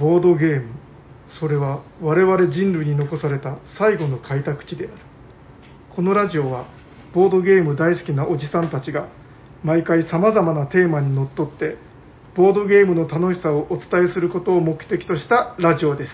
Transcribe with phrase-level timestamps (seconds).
[0.00, 0.72] ボードゲーム。
[1.38, 4.94] それは我々人類に残された最後の開拓地である。
[5.94, 6.66] このラジオは
[7.14, 9.08] ボードゲーム大好きなおじさんたちが
[9.62, 11.76] 毎回様々なテーマにのっとって
[12.34, 16.12] ボードゲームの楽しさをお伝えすることを目的としたラジオです。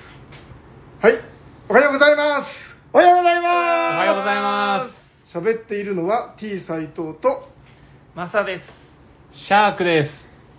[1.00, 1.20] はい。
[1.68, 2.50] おはようございます。
[2.92, 3.44] おはようございます。
[3.44, 4.90] おはようございま
[5.32, 7.48] 喋っているのは T 斎藤と
[8.16, 8.64] マサです。
[9.46, 10.10] シャークです。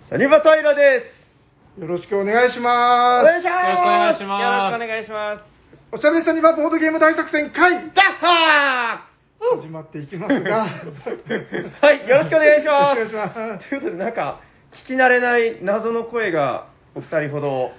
[0.08, 1.17] サニバタイラで
[1.78, 2.60] よろしくお願いしす。
[2.60, 3.26] ます。
[3.26, 4.74] よろしくお願いしまます。
[4.74, 5.44] よろしくお願いします。
[5.92, 7.94] おしゃべりさんにはボードゲーム大作戦会す。
[7.94, 9.06] ダッハ
[9.62, 12.98] 始まっていきますがー はい、よろしくお願いします。
[12.98, 14.40] よろしくお願いしますということで、なんか、
[14.72, 16.66] 聞き慣れない謎の声が
[16.96, 17.70] お二人ほど。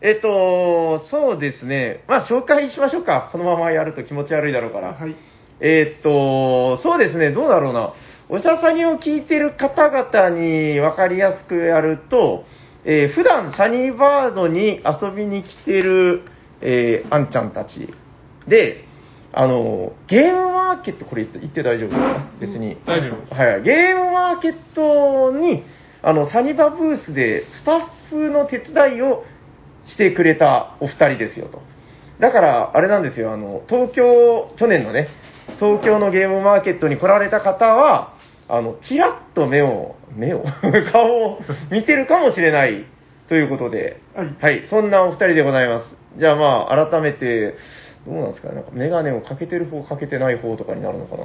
[0.00, 2.04] えっと、そうですね。
[2.08, 3.28] まあ、紹介しましょうか。
[3.32, 4.94] このままやると気持ち悪いだろうから。
[4.94, 5.14] はい
[5.60, 7.92] えーっと、そうですね、どうだろうな。
[8.30, 12.44] おしゃさにを聞いてる方々に分かりやすくやると、
[12.84, 16.22] えー普段サニーバードに遊びに来てる、
[16.60, 17.88] えー、あんちゃんたち
[18.48, 18.84] で、
[19.32, 22.26] あの、ゲームマーケット、これ言って大丈夫ですか？
[22.40, 22.76] 別に。
[22.86, 23.62] 大丈夫はい。
[23.62, 25.64] ゲームマーケットに、
[26.02, 29.24] あの、サニバブースでスタッフの手伝いを
[29.86, 31.62] してくれたお二人ですよと。
[32.20, 35.08] だから、あれなんですよ、あの、東京、去年のね、
[35.58, 38.14] 東京のゲームマーケットに来られた方は、
[38.48, 40.44] あの、ちらっと目を、目を、
[40.92, 41.40] 顔を
[41.70, 42.84] 見てるかもしれない
[43.28, 44.00] ということで、
[44.40, 44.66] はい。
[44.68, 45.96] そんなお二人でございます。
[46.16, 47.54] じゃあまあ、改めて、
[48.06, 51.24] どうなんですかね、なんかメガネをかけてる方、かけてない方とかになるのかな。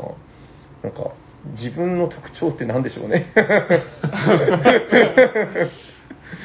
[0.84, 1.12] なんか、
[1.60, 3.26] 自分の特徴って何でしょうね。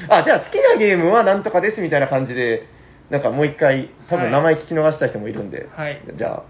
[0.08, 2.66] あ、じゃあ好きなゲームはなんとかですみたいな感じで、
[3.10, 6.00] なんかもう一回、多分名前聞き逃した人もいるんで、はい。
[6.14, 6.42] じゃ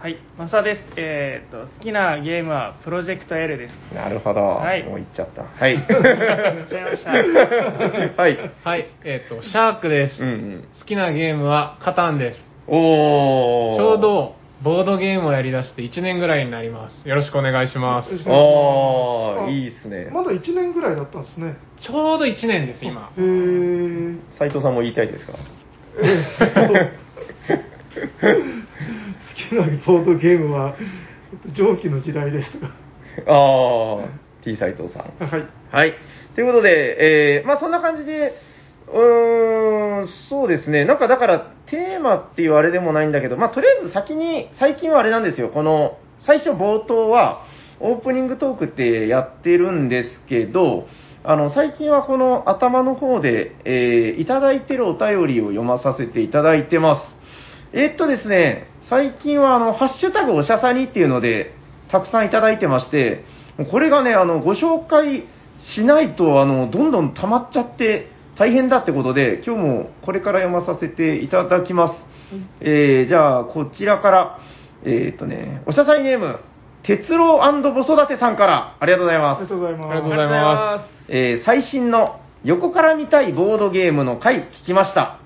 [0.00, 0.82] はい、マサです。
[0.96, 3.74] えー、と、好きなゲームはプロジェクト L です。
[3.90, 4.42] あ、なるほど。
[4.42, 5.42] はいもう言っちゃった。
[5.42, 5.74] はい。
[5.74, 8.38] 言っちゃいましたはい。
[8.62, 10.64] はい、えっ、と、シャークです、うんうん。
[10.78, 12.50] 好きなゲームはカタンです。
[12.68, 13.76] おー。
[13.76, 14.00] ちょう。
[14.00, 17.08] どボードゲームをやりだして1年ぐらいになります。
[17.08, 18.08] よろしくお願いします。
[18.24, 20.10] お願いいいっすね。
[20.12, 23.20] まだ1年ぐらいだったんですねちょうど1年です、今へ。
[23.20, 25.32] ー斉藤さんも言いたいですか？
[26.00, 26.98] えー
[28.20, 28.28] 好
[29.38, 30.76] きなボードゲームは
[31.32, 32.72] えっと蒸気の時代ですとか
[33.26, 34.08] あー、
[34.44, 35.24] T 斉藤さん。
[35.24, 35.94] はいはい。
[36.34, 38.34] ということで、えー、まあそんな感じで、
[38.92, 40.84] うーん、そうですね。
[40.84, 45.50] なんかだから、テーマっていうあれでもないんだけど、まあとりあえず先に、最近はあれなんですよ。
[45.50, 47.44] この、最初冒頭は、
[47.80, 50.86] オープニングトークってやってるんですけど、
[51.22, 57.02] あの、最近はこの頭の方で、えー、いただいてるお便りを読まさせていただいてます。
[57.74, 61.54] えーっとですね、最近はあの、ハッシュタグおしゃさにっていうので、
[61.90, 63.24] たくさんいただいてまして、
[63.70, 65.24] これがね、あの、ご紹介
[65.74, 71.94] しないと、あの、どんどん溜まっちゃって大変だってことで、今日もこれから読まさせていただきます。
[72.60, 74.38] えー、じゃあ、こちらから、
[74.84, 76.38] えーっとね、おしゃさにネーム、
[76.82, 79.48] 鉄郎子育てさんから、ありがとうございあますりが。
[79.48, 85.18] とうございますありがとうございまえー最新の横から見たいボードゲームの回聞きました。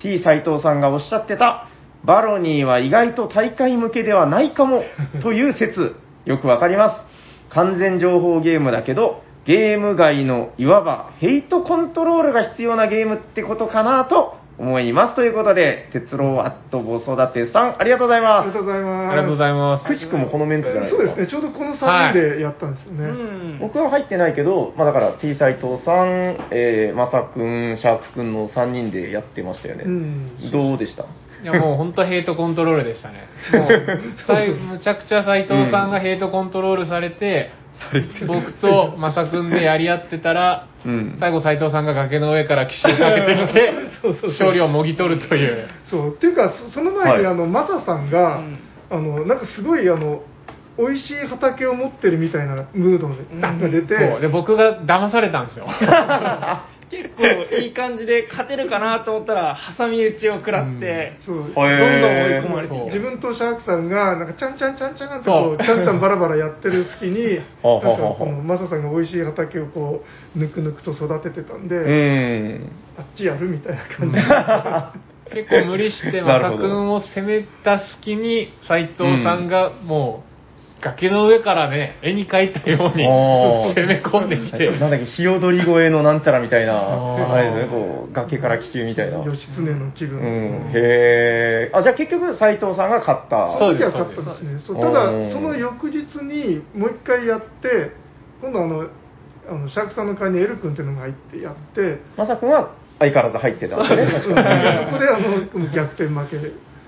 [0.00, 1.65] T 斎藤さんがおっしゃってた、
[2.06, 4.82] バロニーは意外と大会向けではないかも
[5.22, 6.96] という説、よくわかりま
[7.50, 7.54] す。
[7.54, 15.14] 完全情報ゲームだけど、ゲーム外のいわばヘイトコントロールが必要なゲームってことかなと思います。
[15.16, 19.84] ということで、鉄郎アット子育てさん、ありがとうございまありがとうございますありがとうございます。
[19.84, 19.88] す。
[19.90, 21.02] くしくもこのメンツじゃないですか。
[21.06, 23.58] そうですねちょうどこの3人でやったんですよね、うん。
[23.60, 29.84] 僕は入ってないけど、まあだから T 斎藤さん、えー、まさくん、シャークくんの3人でやってましたよね。
[29.86, 31.04] うんどうでした？
[31.46, 33.28] いやもう本当ヘイトコントロールでしたね。
[33.52, 37.52] もう、 むちゃくちゃ斎藤さんがヘイトコントロールされて、
[38.26, 41.16] 僕とマサ君でやり合ってたら、うん。
[41.20, 45.68] 最後斎藤さんが崖の上から奇襲かけてきて そうそうそう勝利をもぎ取るという。
[45.84, 48.58] そうっていうかそその前に、はいあのマサさんが、うん
[48.88, 50.22] あのなんかすごいあの
[50.78, 55.66] 美味しい畑を持ってるみたいなムードが出て、そうで僕が騙されたんですよ。
[56.90, 61.36] 結構いい感じで勝てるかなと思ったら、挟み撃ちを食らって、そう。
[61.36, 61.64] どんどん追い
[62.40, 62.74] 込まれて。
[62.86, 65.64] 自分とシャークさんがなんかちゃんちゃんちゃんちゃんってそうこう。
[65.64, 70.04] ちゃんちゃんバラバラやってる隙に はあなんかこのマサさんが美味しい畑をこ
[70.36, 72.70] うぬくぬくと育ててたんで、うん。
[72.98, 74.16] あっちやるみたいな感じ。
[75.34, 80.35] 結構無理してマサ君を攻めた隙に斎藤さんがもう
[80.82, 89.18] 崖の上からね絵に描いたように攻め込んできてなんだっけ、日踊り越えのなんちゃらみたいな、あれですね、こう、崖から奇襲みたいな。
[89.18, 89.24] うん。
[89.24, 90.20] 義経の気分、
[90.74, 91.70] へえ。
[91.72, 93.58] あ、じゃあ結局、斎藤さんが勝った。
[93.58, 97.92] そうです勝ったんですねそうただうんその翌日にもう一回やって
[98.40, 98.88] 今度あの
[99.48, 104.12] あのシャークさんの会にエル君っていうのが入ってやって、まさくんは相変わらず入ってたんですね。
[104.12, 106.38] 確 そこであの逆転負け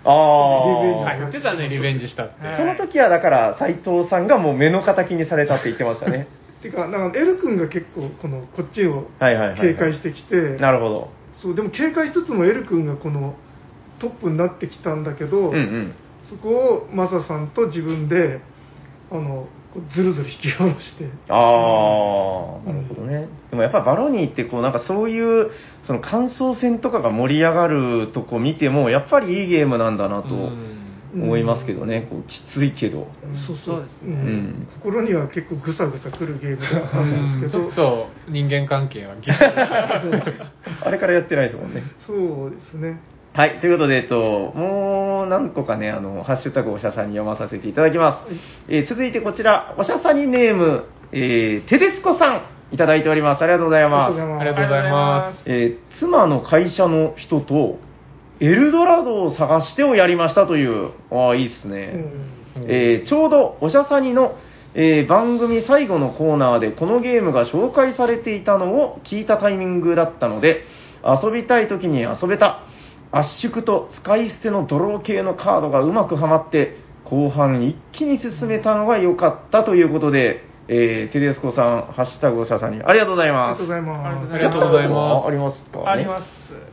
[0.05, 1.17] で、ああ、あ。
[1.19, 2.35] 言ってたね、リベンジしたって。
[2.57, 6.29] その時はだから斎藤さんがもう目の敵にされたって言ってましたね。
[6.63, 11.11] てか、なんかエル君が結構このこっちをはいはいはいはい警戒してきて、なるほど。
[11.37, 13.35] そうでも警戒しつつもエル君がこの
[14.01, 15.95] トップになってきたんだけど、うんうん。
[16.29, 18.41] そこをマサさんと自分で
[19.11, 21.35] あのこうずるずる引き下ろして、あ
[22.65, 23.29] あ、なるほどね。
[23.51, 25.51] でもやっぱバロニーってこうなんかそういう
[25.87, 30.79] その感想戦とかが盛り上がるとこ見てもやっぱりいいゲームなんだなとうん
[31.15, 32.07] 思いますけどね。
[32.11, 33.09] こうきついけど。
[33.47, 39.15] そうそうそうですうねん心には結構ぐさぐさくるゲームではあうるんですけど、ょっと人間関係は
[40.85, 41.83] あれからやってないですもんね。
[42.07, 42.13] そ
[42.47, 43.01] うですね。
[43.35, 44.17] はい、ということで、えっと、
[44.55, 48.35] もう何個かね、あの、ハッシュタグおしゃさんに読まさせていただきます。
[48.69, 53.43] えー続いてこちら、おしゃさにネーム、えー、てでつこさん、いただいております。
[53.43, 54.21] ありがとうございます。
[54.21, 55.43] ありがとうございます。
[55.47, 57.79] えー妻の会社の人と、
[58.41, 61.93] エルドラドを探してをやりましたという、ああ、いいっすね。
[62.57, 64.37] うんえーちょうどおしゃさにの、
[64.75, 70.65] えー番組最後のコーナーでこのゲームが紹介されていたのを聞いたタイミングだったので、
[71.05, 72.65] 遊びたい時に遊べた。
[73.13, 83.89] 圧縮と使い捨てのドロー系のカードがうまくはまって、後半一気に進めたのが良かったということで、えーテレスコさん、ハッシュタグおしゃさんにありがとうございますありがとう。
[83.89, 84.35] ございます。
[84.35, 86.27] ありがとうございますあありますか、ね、あります。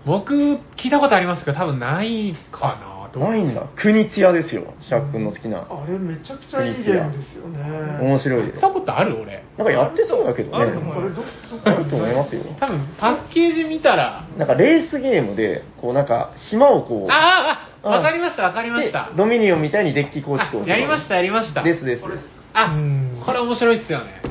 [0.05, 2.94] 僕、聞いたことありますけど、多分ないかな。
[3.19, 3.63] ないんだ。
[3.75, 4.73] 国津屋ですよ。
[4.81, 5.59] シャーク君の好きな。
[5.59, 7.99] あれめちゃくちゃいいゲームですよね。
[8.01, 8.73] 面白いですやっ。
[8.73, 9.43] たことある俺。
[9.57, 10.57] なんかやってそうだけどね。
[10.57, 11.23] あると思うこれどど
[11.63, 12.43] あると思いますよ。
[12.59, 19.17] 多分、パッケージ見たら、なんかレースゲームで、こうなんか島をこう、ああ、わかりました、わかりましたで。
[19.17, 21.63] ドミニオンみたいにデッキ構築をやりました、やりました。
[21.63, 22.03] ですです。
[22.53, 24.21] あうん、これ面白いっすよね。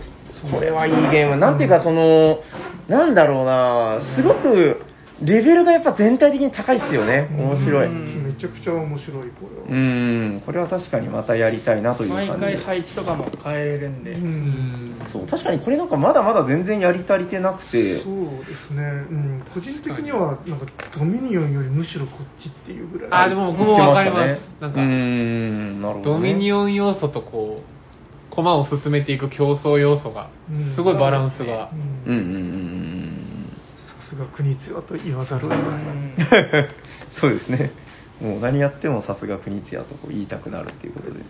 [0.51, 1.37] これはいいゲーム。
[1.37, 2.41] なんていうかその、
[2.89, 4.83] なんだろうなすごく、
[5.22, 7.28] レベルがやっぱ全体的に高いっすよね。
[7.31, 7.88] 面白い。
[7.88, 9.81] めちゃくちゃ面白い、これは。
[9.81, 14.12] ん、これは確かにまたやりたいなという毎感じで回配置とかも変えれるんで。
[14.12, 15.06] ううんん。
[15.12, 20.66] そう、確かにこれなんかまだまだ全然やり足りてなくて、そうですね、うん、個人的にはなんか
[20.99, 23.08] ドミニオンよりむしろこっちっていうぐらい。
[23.12, 24.40] あ、でも僕もわかります。
[24.61, 26.16] なんかうー、ん、なるほど、ね。
[26.16, 32.11] ドミニオン要素とこう、駒を進めていく競争要素がうん、すごいバランスがう。
[32.11, 32.94] んうんうん
[34.14, 36.69] すが国津屋と言わざるを得ない。
[37.20, 37.72] そうですね。
[38.20, 41.20] もう何やってもさすが国津屋とこう言いたくなるっていうことで。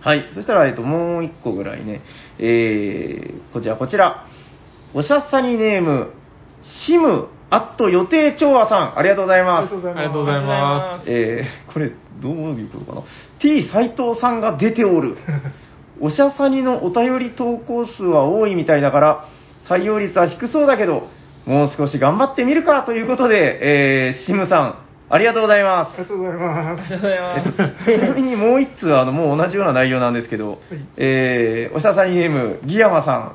[0.00, 0.28] はい。
[0.34, 2.02] そしたら、えっと、もう一個ぐらいね。
[2.38, 4.26] えー、こちら、こちら。
[4.92, 6.10] おしゃさにネーム、
[6.86, 9.74] シム、アット予定調和さん、ありがとうございあます。
[9.74, 10.00] りがとうございます。
[10.00, 13.02] ありがとうございますえー、これ、どういうことかな
[13.40, 15.16] ？T 斎藤さんが出ておる。
[16.00, 19.24] おしゃさにのお便り投稿数は多いみたいだから、
[19.68, 21.08] 採用率は低そうだけど、
[21.46, 26.94] もう少し頑張ってみるかということで、えー、シムさん、ありがとうございまありがとうございます。
[26.94, 27.84] ありがとうございます。
[27.84, 27.84] す。
[27.98, 30.58] ちなみにもう一通、あの、もう同じような内容なんですけど、
[30.96, 33.32] えー、おしゃさにネーム、ギヤマさん、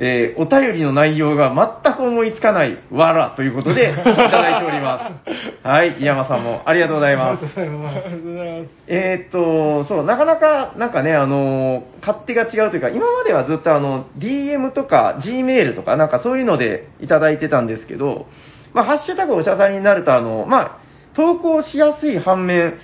[0.00, 1.52] えー、お便りの内容が
[1.82, 5.32] 全く思いつかない、わら、ということで、いただいております。
[5.66, 7.72] はい、ギヤマさんもありがとうございますありが。
[7.72, 8.70] とうございます。
[8.86, 18.26] えーっと、そう、なかなか、なんかね、あの、勝手が違うというか、今まではずっとあの、DM とか Gmail とか、なんかそういうのでいただいてたんですけど、
[18.74, 20.70] まあ、ハッシュタグおしゃさんになると、あの、まあ、
[21.14, 22.74] 投稿しやすい反面、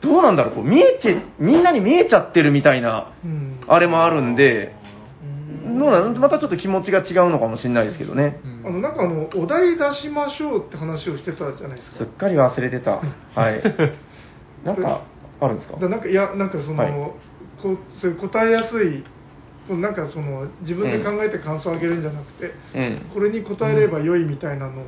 [0.00, 4.85] どうなんだろう、こう、見えちゃ、みんなに見えちゃってるみたいな、うんあれもあるんで、うん
[5.78, 8.40] どうなのまたちょっと気持ちが違うのかもしれないですけどね。
[8.44, 12.06] うんあのなんかあのお題出しましょうって話をしてたじゃないですかすっ。
[12.06, 13.00] かり忘れてた。
[13.34, 13.62] はい。
[14.64, 15.02] なんか、
[15.40, 15.76] あるんですか？
[15.78, 16.92] だなんかいやなんかその、はい
[17.62, 19.02] こうそういう答えやすい
[19.66, 22.98] こうなんかその自分で考えて感想をあげるんじゃなくて、うん。
[23.14, 24.84] これに答えれば良いみたいなのを、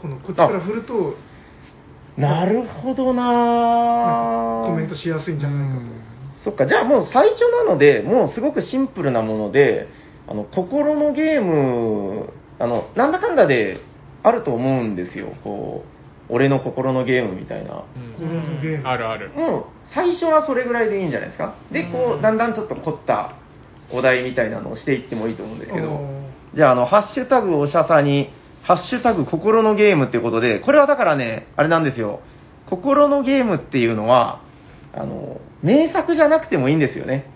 [0.00, 1.14] このこっちから振ると
[2.18, 5.80] なるほどなぁコメントしやすいんじゃないかと。
[6.44, 9.88] そっか、じゃあもう最初なので、もうすごくシンプルなもので、
[10.28, 13.78] あの、心のゲーム、あの、なんだかんだで
[14.22, 15.34] あると思うんですよ。
[15.44, 15.84] こ
[16.28, 17.84] う、俺の心のゲームみたいな。
[17.96, 19.30] うんこのゲームあるある。
[19.30, 21.54] もう、最初はそれぐらいでいいんじゃないですか。
[21.70, 23.36] で、こう、だんだんちょっと凝った
[23.92, 26.00] お題みたいなのをしていってもいいと思うんですけど、
[26.54, 28.30] じゃあ、あの、ハッシュタグおしゃさに、
[28.62, 32.20] ハッシュタグ心のゲームっていうことで、これはだからね、あれなんですよ。
[32.70, 34.40] 心のゲームっていうのは、
[34.94, 37.26] あの、名作じゃなくてもいいんですよね。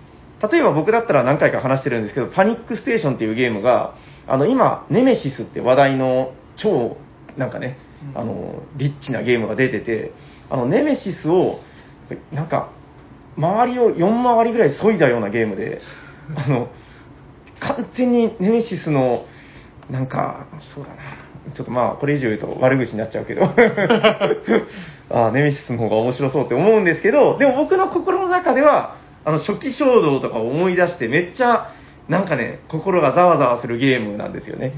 [0.50, 3.94] 例えば僕だったら何回か話してるんですけど、パニックステーションっていうゲームが、
[4.26, 6.96] あの、今、ネメシスって話題の超、
[7.36, 7.78] なんかね、
[8.14, 10.12] あの、リッチなゲームが出てて、
[10.50, 11.60] あの、ネメシスを、
[12.32, 12.70] なんか、
[13.36, 15.80] 周りを4回りぐらい削いだようなゲームで、
[16.36, 16.68] あの、
[17.60, 19.24] 完全にネメシスの、
[19.90, 21.25] なんか、そうだな。
[21.54, 23.42] ちょっとまあ、これ以上言うと悪口になっちゃうけど。
[25.08, 31.72] あネメシスの方が面白そうって思うんですけど、でも僕の心の中では、あの、初期衝動とかを思い出して、めっちゃ、
[32.08, 34.72] なんかね、心がざわざわするゲームなんですよね。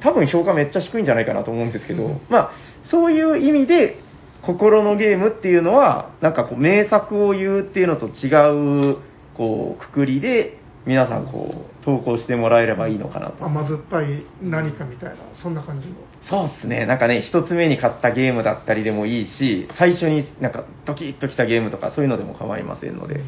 [0.00, 2.50] 多分評価めっちゃ低いんじゃないかなと思うんですけど、うんまあ、
[2.84, 3.96] そういう意味で、
[4.42, 8.98] 心のゲームっていうのは、なんかこう、名作を言うっていうのと違う、
[9.34, 13.44] こう、くくりで、皆さんこう、投稿してもらえればいいのかなと。
[13.44, 15.94] 甘酸っぱい何かみたいな、そんな感じの。
[16.28, 16.86] そうですね。
[16.86, 23.20] なんかね、一つ目に買ったゲームだったりでもいいし、最初になんかドキッときたゲームとかそういうのでも構いませんので、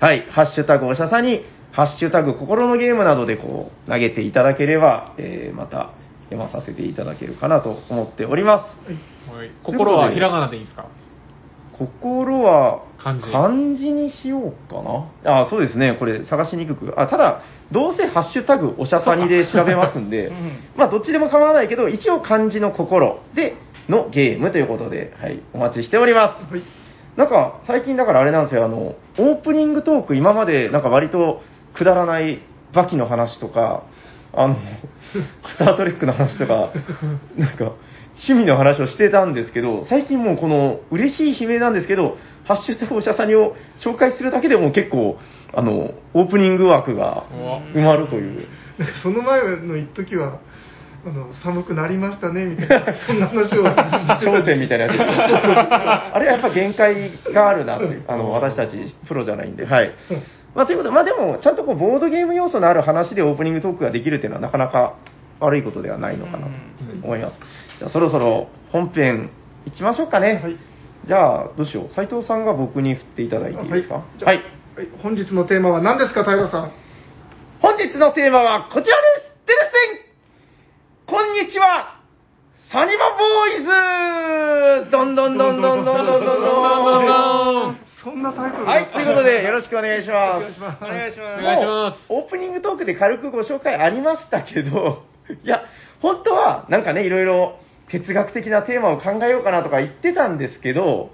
[0.00, 5.90] はい、ハッシュタグおしゃさに、ハッシュタグ心のゲームなどでこう、投げていただければ、えーまた
[6.30, 8.90] 読まさせていただけるかなと思っております。
[9.30, 10.86] はい心はひらがなでいいですか？
[11.78, 13.18] 心は漢
[13.76, 14.82] 字にしようか
[15.24, 15.40] な。
[15.42, 15.96] あ、そうですね。
[15.98, 17.00] これ探しにくく。
[17.00, 20.34] あ、ただ、どうせハッシュタグおしゃさにで調べますんで、 うん
[20.76, 23.56] まあどっちでも構わないけど、一応漢字の心で
[23.88, 26.52] のゲームということで、はい、お待ちしております。
[26.52, 26.62] はい。
[27.16, 31.42] なんか最近だからあれなんですよ、あの、オープニングトーク今までなんか割と
[31.74, 32.40] くだらない
[32.72, 33.84] バキの話とか、
[34.32, 34.56] あの、
[35.46, 36.70] スタートレックの話とか、
[37.36, 37.72] なんか
[38.14, 45.18] 趣味の話をしてたんですけど、最近もうこの嬉しい悲鳴なんですけど、ハッシュタグおしゃさにを紹介するだけでも結構、
[45.52, 47.24] あの、オープニング枠が
[47.74, 48.46] 埋まるという。
[49.02, 50.38] その前の一時は、
[51.06, 54.96] あの、寒くなりましたね、みたいな、そんな話をしてた焦点みたいなやつ。
[55.00, 59.92] あれはやっぱ限界があるなってあの、私たちプロじゃないんで、はい。
[60.54, 64.94] まあ、ということで、まあでも、ちゃんとこう、ボードゲーム要素のある話でオープニングトークができるっていうのはなかなか
[65.40, 66.52] 悪いことではないのかなと
[67.02, 67.36] 思います。
[67.78, 69.30] じゃあ、そろそろ本編
[69.66, 70.40] 行きましょうかね。
[70.42, 70.56] はい
[71.06, 71.92] じゃあ、どうしよう。
[71.94, 74.06] 斉藤さんが僕に振っていただいていいですか？
[74.18, 74.42] じゃあはい。
[75.02, 76.72] 本日のテーマは何ですか、平さん？
[77.60, 82.00] 本日のテーマはこちらですテレセンこんにちは
[82.72, 90.46] サニバボーイズどんどんどんどんどんどんどんどんどんそんなタイトルはい、ということでよろしくお願いします。
[90.82, 91.40] お願いします。
[91.40, 95.02] お願いしますオープニングトークで軽くご紹介ありましたけど、
[95.44, 95.64] いや、
[96.00, 97.58] 本当はなんかね、いろいろ
[98.00, 101.10] 哲学的なテーマを考えようかなとか言ってたんですけど、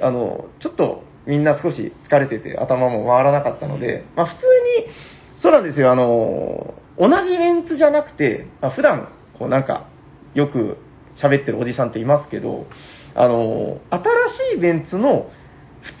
[0.00, 4.40] あの、ちょっとみんな少し疲れてて頭も回らなかったので、まあ普通
[4.86, 9.88] に、そうなんですよ、あの、同じメンツじゃなくて、まあ、普段、こうなんか、
[10.34, 10.78] よく
[11.22, 12.66] 喋ってるおじさんっていますけど、
[13.14, 15.30] あの、新しいメンツの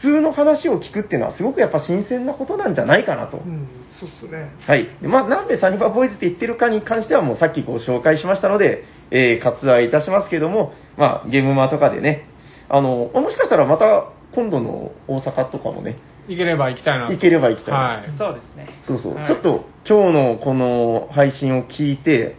[0.00, 3.38] 通の話を聞くっていうのはすごくやっぱ新鮮なことなんじゃないかなと。
[3.38, 3.68] うん、
[4.00, 4.50] そうっすね。
[4.66, 4.88] はい。
[5.00, 12.28] でまあ、なんでサニバボーイズって言ってるかに関してはもうさっきご紹介しましたので、えー割愛いたしますけども、まあ、ゲームマとかでね、
[12.68, 15.96] あの、もしかしたらまた今度の大阪とかもね、
[16.28, 18.68] 行ければ行きたいなと行ければ行きたいなはいそうですね。
[18.86, 22.36] そうそう、はいちょっと今日のこの配信を聞いて、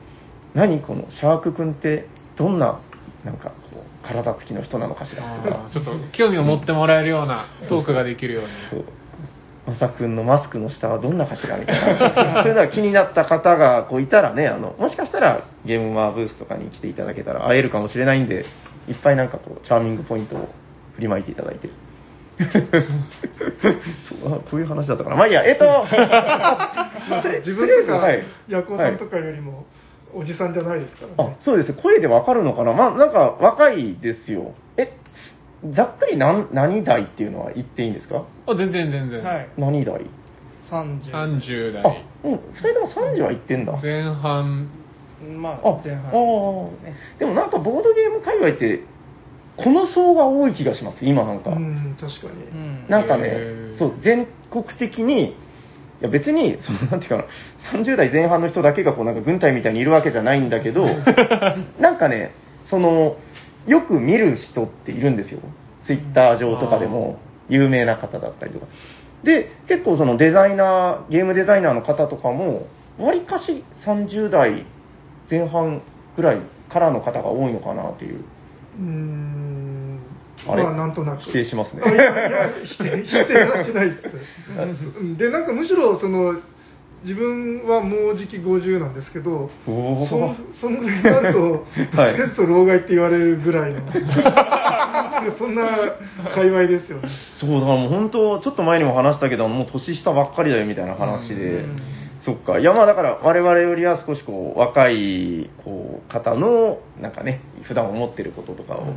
[0.54, 2.82] 何このシャーク君ってどんな、
[3.24, 3.54] なんか
[4.08, 8.86] 体つきの人なのかしらとかちょっと興味を持ってもらえるようなトークができるようにそう。
[9.68, 12.36] まさくんのマスクの下はどんなかしらみたいな。
[12.42, 18.46] そういうのが気になった方がこういたらね、あの、もしかしたらゲームマーブースとかに来ていただけたら会えるかもしれないんで、
[18.88, 20.48] いっぱいなんかこう、チャーミングポイントを
[20.96, 21.70] 振りまいていただいて。
[24.08, 25.16] そうあこういう話だったかな。
[25.16, 25.86] まあいいや、えっ、 と、
[27.40, 29.66] 自分とかはい、ヤコウさんとかよりも、
[30.14, 31.38] おじさんじゃないですからあね。
[31.42, 32.74] そうです声でわかるのかな？
[32.74, 34.54] まあなんか若いですよ。
[34.78, 34.94] え、
[35.74, 38.26] ざっくり何何代っていうのは言っていいんですか？
[38.48, 39.50] あ全然全然、はい。
[39.58, 40.06] 何代
[40.70, 41.12] ？30。
[41.12, 43.80] 30代あ、うん、二人とも30は言ってんだ。
[43.82, 44.70] 前半
[45.40, 46.12] まああ、前半。
[46.12, 48.82] あーでもなんかボードゲーム界隈って、
[49.58, 51.50] この層が多い気がします、今なんか。
[51.52, 52.44] うん、確かに。
[52.44, 52.86] うん。
[52.88, 55.36] なんかねへ、ーそう、全国的に、
[56.00, 57.24] いや別に、その、なんていうかな、
[57.74, 60.86] 30代前半の人だけがこうなんか軍隊みたいにいるわけじゃないんだけど、
[61.80, 62.34] なんかね、
[62.70, 63.18] その、
[63.66, 65.40] よく見る人っているんですよ。
[65.86, 67.18] ツイッター上とかでも、
[67.50, 68.68] 有名な方だったりとか。
[69.24, 72.68] で、結構そのデザイナー、ゲームデザイナーの方とかも、
[73.00, 74.66] わりかし30代
[75.30, 75.82] 前半
[76.16, 76.38] ぐらい
[76.70, 78.20] からの方が多いのかなっていう。
[78.80, 79.77] うーん。
[80.48, 80.64] あれ？
[80.64, 81.24] まあ、なんとなく。
[81.24, 81.82] 否定しますね。
[81.86, 85.00] あいやいや、否定、否定はしないです。
[85.00, 86.36] うんで、なんかむしろ、その、
[87.04, 93.82] 自分はもうじき50なんですけど、そんそんぐらいになると、 どっちかというと老害って言われるぐらいの、
[95.38, 95.64] そんな
[96.34, 97.10] 界隈ですよね。
[97.40, 101.66] そう、だからもう本当、ちょっと前にも話したけど、もう年下ばっかりだよみたいな話で、
[102.28, 102.60] そっか。
[102.60, 108.96] いや、まあだから、我々よりは少しこう、若い、こう、方の、なんかね、普段思ってることとかを、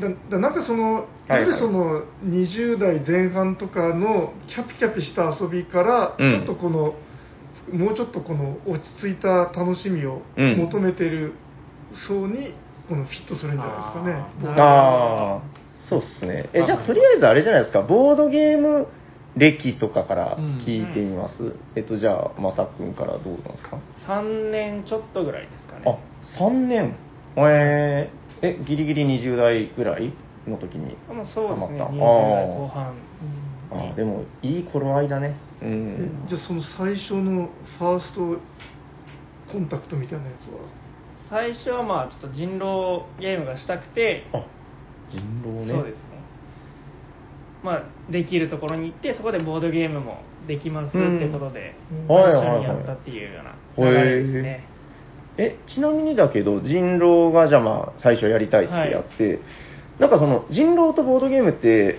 [0.00, 6.30] だだなんかその、いわゆるその20代前半とかのキャピキャピした遊びから、うん。
[6.30, 6.94] ちょっとこの
[7.72, 10.56] もうちょっとこの落ち着いた楽しみをうん。
[10.58, 11.32] 求めてる
[12.06, 12.54] 層に
[12.88, 14.60] このフィットするんじゃないですかね。
[14.62, 16.48] ああ、そうっすね。
[16.52, 18.86] え、じゃあとりあえずあれじゃないですか、ボードゲーム
[19.38, 21.54] 歴とかから聞いてみます？
[21.76, 25.98] えっと、じゃあ、まさくんからどうなんですか？3年ちょっとぐらいですかあね。、
[26.38, 26.96] 3年？
[27.36, 30.12] えー、え、ギリギリ20代ぐらい
[30.46, 30.96] の時に。
[31.14, 32.94] もうそうですね、ハマった？20代後半。
[33.70, 35.36] あーでも、いい頃合いだね。
[35.62, 36.26] うえん。
[36.28, 38.40] じゃあその最初のファースト
[39.52, 40.60] コンタクトみたいなやつは？
[41.28, 44.46] 最初はまあちょっと人狼ゲームがしたくて、あ、
[45.10, 45.72] 人狼ね。
[45.74, 46.07] そうですね。
[47.62, 51.74] まあ、できるところに行って、そこでボードゲームもできますってことで、
[52.08, 52.14] うん。
[52.14, 52.56] はい一はいはい。
[52.56, 53.40] 緒にやったっていうよ
[53.78, 54.64] うな流れですね。
[55.38, 59.40] え、ちなみにだけど、人狼がじゃあまあ、最初やりたいってやって、
[59.98, 61.98] なんかその、人狼とボードゲームって、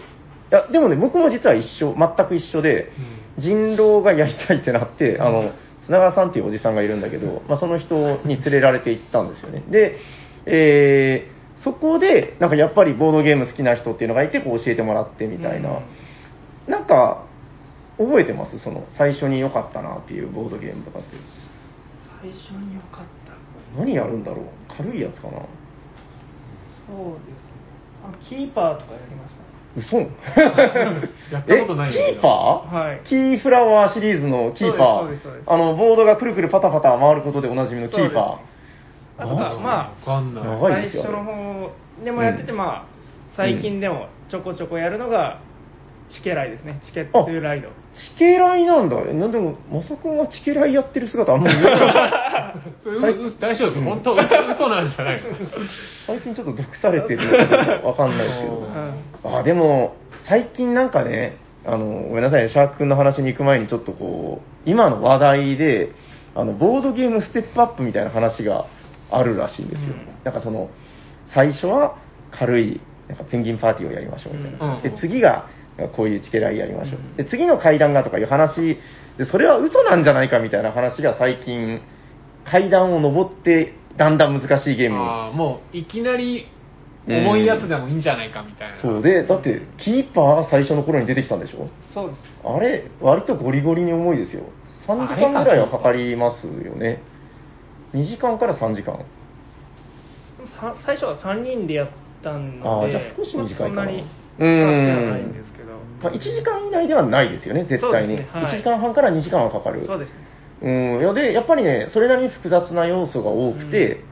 [0.51, 2.91] いや、でもね、僕も実は一緒、全く一緒で、
[3.37, 5.51] 人狼がやりたいってなって、あの、
[5.85, 9.63] 砂川さんっていうおじさんがいるんだけど、まあ、その人に連れられて行ったんですよね。
[9.69, 9.97] で、
[10.45, 15.81] えーそこで、なんかやっぱりボードゲーム好きな人っていうのがいて、こう教えてもらってみたいな。
[16.67, 17.25] なんか、
[17.97, 18.59] 覚えてます？
[18.59, 21.07] その、最初に良かったなっていうボードゲームとかって。
[22.21, 23.33] 最初に良かった。
[23.77, 24.45] 何やるんだろう？
[24.69, 25.33] 軽いやつかな？
[25.33, 27.49] そうですね。
[28.05, 29.49] あキーパーとかやりましたね。
[29.75, 29.97] 嘘
[31.31, 35.19] やったことないんキーパー、はいキーフラワーシリーズのキーパー。
[35.45, 38.39] あの、ボードがくるくるパタパタ回ることでおなじみのキーパ
[39.19, 40.43] あとは、まわかんない。
[40.43, 41.71] あ、最初の方
[42.03, 42.85] でもやってて、うんまあ、
[43.35, 45.41] 最近でもちょこちょこやるのが、
[46.09, 46.81] チケライですね。
[46.85, 47.67] チケットライド。
[47.67, 47.71] ー。
[47.93, 48.97] チケライなんだ。
[49.07, 51.73] えなんでも、まさくんはチケライやってる姿あんまり見ない。
[53.39, 53.81] 大丈夫です。
[53.81, 54.23] 本当嘘
[54.53, 55.21] 嘘なんじゃないの？
[56.07, 58.67] 最近ちょっと毒されてるのかわかんないですけど。
[59.37, 59.95] あ、でも、
[60.27, 65.91] 最近なんかね、あの、ごめんなさいね、シャーク君の話に行く前にちょっとこう、今の話題で、
[66.35, 68.65] あの、ボードゲームステップアップみたいな話が
[69.11, 69.89] あるらしいんですよ。
[69.89, 70.69] うんなんかその、
[71.33, 71.95] 最初は
[72.31, 74.75] 軽い、なんかペンギンパーティーをやりましょうみたいな。
[74.75, 75.47] うんで、次が、
[75.95, 77.17] こういうチケライやりましょう。
[77.17, 78.77] で、次の階段がとかいう話、
[79.17, 81.81] で、それは嘘なんじゃないかみたいな話が最近、
[82.43, 86.47] 階段を登って、だんだん難しいゲームにああ、もういきなり
[87.07, 88.77] 重いやつでもいいんじゃないかみたいな。
[88.81, 91.69] そうで、だって、キーパーが最初の頃に出てきたんでしょ？
[91.93, 92.19] そうです。
[92.43, 94.43] あれ、割とゴリゴリに重いですよ。
[94.87, 97.01] 3時間ぐらいはかかりますよね。
[97.93, 99.05] 2時間から3時間。
[100.59, 101.89] さ最初は3人でやっ
[102.23, 104.03] たので、あーじゃあ少し短いかなそんなに
[104.39, 105.73] うーんないんですけど。
[106.01, 108.15] まあ、1時間以内ではないですよね、絶対に。
[108.15, 109.85] ねはい1時間半から2時間はかかる。
[109.85, 110.15] そうですね。
[110.61, 114.03] うん、いやで、やっぱりね、それなりに複雑な要素が多くて、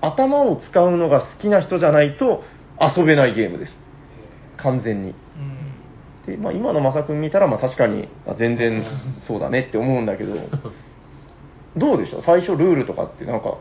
[0.00, 2.42] 頭を使うのが好きな人じゃないと
[2.78, 3.72] 遊べないゲームです。
[4.58, 5.10] 完全に。
[5.10, 5.64] うん
[6.26, 8.82] で、まあ、今のまさくん見たら、まあ、確かにあ全然
[9.26, 10.34] そうだねって思うんだけど、
[11.76, 12.22] どうでした？
[12.22, 13.58] 最初ルールとかってなんか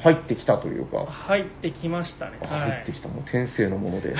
[0.00, 2.38] 入ってきたというか、入ってきましたね。
[2.40, 2.70] はい。
[2.70, 3.08] 入ってきた。
[3.08, 4.16] もう天性のもので、うん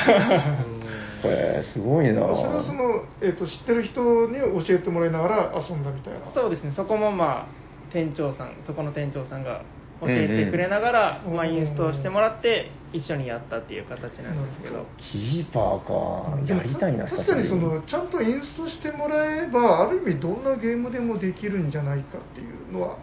[1.23, 2.15] これすごいな。
[2.15, 6.21] それはその、えー、と知ってる人に教えてもらいながら遊んだみたいな。
[6.35, 7.47] そうですね、そこもまあ、
[7.93, 9.63] 店長さん、そこの店長さんが
[10.01, 11.37] 教えてくれながら、うんうん。
[11.37, 16.53] まあ、インストールしてもらって、一緒にやったっていう形なんですけど、キーパーか。
[16.53, 22.97] やりたいな確かにそのちゃんとインストしてもらえばある意味どんなゲームでもできるんじゃないかっていうのは。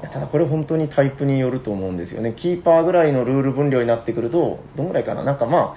[0.00, 2.34] いやただこれ本当にタイプによると思うんですよね。
[2.34, 5.22] キーパーぐらいのルール分量になってくると、どんぐらいかな。
[5.22, 5.76] なんかま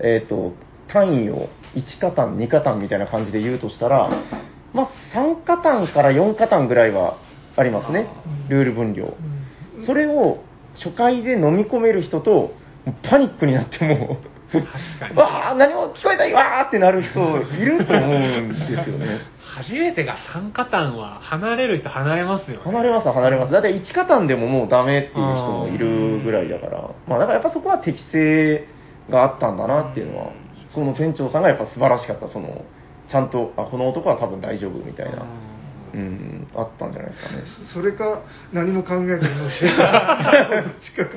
[0.00, 0.54] えっ、と、
[0.88, 4.08] 単位を1カタン、2カタンみたいな感じで言うとしたら、
[4.72, 7.18] まあ3カタンから4カタンぐらいは
[7.56, 8.08] ありますね。
[8.48, 9.04] ルール分量。
[9.78, 9.86] うん。
[9.86, 10.42] それを
[10.84, 12.52] 初回で飲み込める人と、
[13.08, 14.18] パニックになっても
[14.50, 14.64] 確
[14.98, 17.20] かにわあ何も聞こえないわーってなる人
[17.60, 19.20] いると思うんですよね。
[19.40, 22.62] 初めてが3カタンは離れる人離れますよね。
[22.64, 23.52] 離れます、離れます。
[23.52, 28.66] だいたい1カタンでももうダメっていう人もいるぐらいだから、まあだからやっぱそこは適性
[29.10, 30.32] があったんだなっていうのは、
[30.70, 32.64] その店長さんがやっぱ素晴らしかった、その、
[33.10, 35.26] ちゃんと、あ、この男は多分大丈夫みたいな、
[35.92, 37.42] うん、あったんじゃないですかね。
[37.72, 38.22] それか
[38.52, 41.10] 何も考えずに教えたどっちかか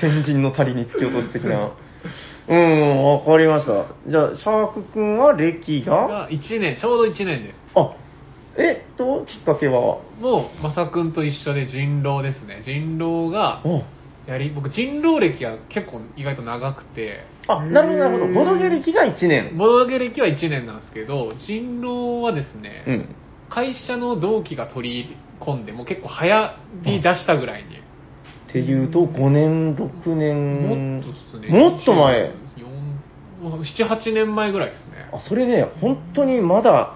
[0.00, 1.72] 先人の足りに突き落とす的な。
[2.48, 3.84] うん、わかりました。
[4.08, 6.08] じゃあ、シャーク君は歴が？
[6.08, 7.56] が1年、ちょうど1年です。
[7.76, 7.92] あ、
[8.56, 12.62] えっと、きっかけは、もう、まさくんと一緒で人狼ですね。
[12.64, 13.82] 人狼が、お
[14.26, 17.24] やり、僕人狼歴は結構意外と長くて、
[17.58, 18.26] あ、なるほど、なるほど。
[18.32, 19.56] ボドゲ歴が1年。
[19.56, 23.08] ボドゲ歴は1年なんですけど、人狼はですね、うん。
[23.48, 26.50] 会社の同期が取り込んで、もう結構流行
[26.84, 27.76] り出したぐらいに。
[27.76, 30.98] っていうと、5年、6年。
[30.98, 31.48] もっとっすね。
[31.48, 32.32] もっと前。
[32.62, 32.80] 4
[33.42, 35.08] 7、8年前ぐらいですね。
[35.12, 36.94] あ、それね、本当にまだ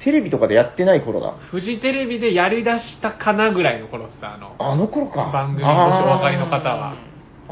[0.00, 1.32] テレビとかでやってない頃だ。
[1.50, 5.30] フジテレビでやり出したかなぐらいの頃っす、あの、あの頃か。
[5.32, 6.94] 番組ごしお分かりの方は。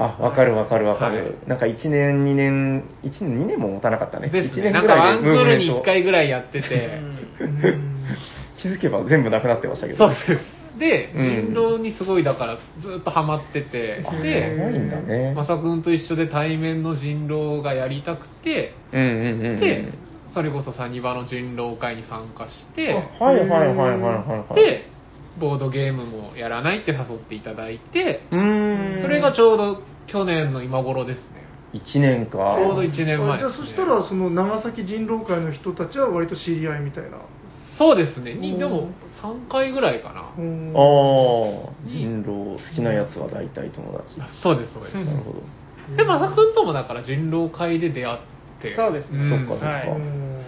[0.00, 1.16] あ、わかるわかるわかる。
[1.16, 4.28] はいなんか1年、2年、1年、2年も持たなかったね。
[4.28, 4.62] 1ですね。
[4.64, 7.00] 年なんかワぐらいでンクールに1ムーブメント回ぐらいやってて、
[7.40, 7.96] うん
[8.60, 9.98] 気づけば全部なくなってましたけど。
[9.98, 10.78] そうです。
[10.78, 15.34] で、うん人狼にすごいだからずっとハマってて、あで、長いんだね。
[15.34, 19.60] まさくんと一緒で対面の人狼がやりたくて、うんうんうんうん。
[19.60, 19.88] で、
[20.34, 24.54] それこそサニバの人狼会に参加して、はいはいはいはいはいはい。
[24.54, 24.84] で、
[25.38, 29.02] ボードゲームもやらないって誘っていただいて、うーん。
[29.02, 31.46] それがちょうど去年の今頃ですね。
[31.72, 32.56] 1年か。
[32.58, 37.18] ちょうど1年前じゃあそしたらその長崎人狼会の人たちは割と知り合いみたいな
[37.78, 38.34] そうですね。
[38.34, 38.90] でも
[39.22, 40.34] 3回ぐらいかな。
[40.36, 44.20] うんああ、人狼好きなやつは大体友達。
[44.20, 44.94] あそうです、そうです。
[44.96, 45.96] なるほど。
[45.96, 48.18] で、まさくんともだから人狼会で出会っ
[48.60, 48.76] て。
[48.76, 50.40] そうですねんそっかそっかはいうん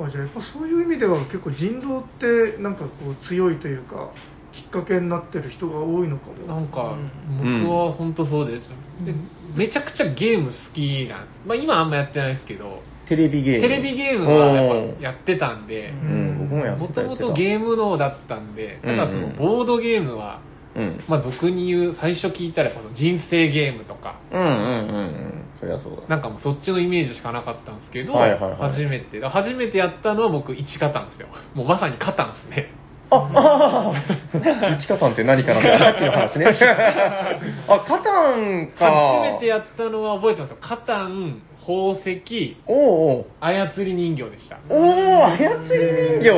[0.00, 4.12] あじゃあやっぱそういう意味では結構人狼ってなんかこう強いというか
[4.52, 8.68] きっかけになってる人が多いのかもなんか、うん僕は本当そうです、
[9.04, 9.14] で
[9.56, 11.40] めちゃくちゃゲーム好きなんです。
[11.46, 13.60] まあ今あんまやってないですけど、テレビゲーム。
[13.62, 20.40] テレビゲームはやっぱやってたんで、うん、僕もやってもたともとゲーム脳だったんで、ただそのうんうんボードゲームは、
[20.76, 21.00] うん。
[21.08, 24.54] まあ俗に言う、最初聞いたらこの人生ゲームとか、うんうんうんう
[25.02, 25.44] ん。
[25.58, 26.06] そりゃそうだ。
[26.06, 31.28] なんかもうそっちのイメージしかなかったんですけど、初めて、初めてやったのは僕1カタンですよ。
[31.54, 32.74] もうまさにカタンですね。
[33.10, 36.46] あ、ああ、 一カタンって何かなさっきの話ね。
[37.68, 39.22] あ、カタンか。
[39.24, 40.50] 初めてやったのは覚えてます。
[40.50, 40.56] よ。
[40.60, 43.24] カタン、宝石、おうおう。
[43.40, 44.58] 操り人形でした。
[44.68, 46.30] おー、操り人形。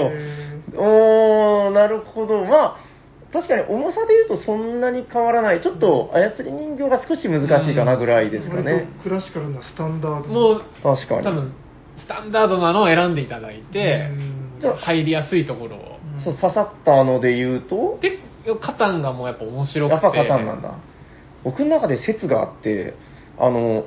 [0.76, 2.44] おー、なるほど。
[2.44, 2.90] まあ、
[3.32, 5.60] 確かに重さで言うとそんなに変わらない。
[5.60, 8.88] ちょっと操り人形が少し難しいかなぐらいですかね。
[9.02, 11.24] クラシカルなスタンダードもう、確かに。
[11.24, 11.52] 多分、
[11.98, 14.10] スタンダードなのを選んでいただいて、
[14.60, 15.89] じゃあ入りやすいところを。
[16.24, 18.18] そう刺さったので言うと、で、
[18.60, 20.04] カタンがもうやっぱ面白くて。
[20.04, 20.74] やっぱカタンなんだ。
[21.44, 22.94] 僕の中で説があって、
[23.38, 23.84] あの、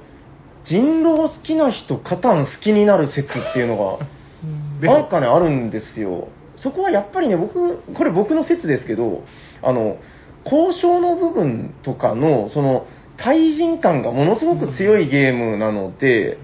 [0.66, 4.06] 人狼好きな人、カタン好きになる説っていうのが、
[4.82, 6.28] で なんかね、あるんですよ。
[6.58, 9.24] そこはやっぱりね、僕、これ僕の説ですけど、
[9.62, 9.98] あの、
[10.46, 12.86] 交渉の部分とかの、その、
[13.18, 16.38] 対人感がものすごく強いゲームなので、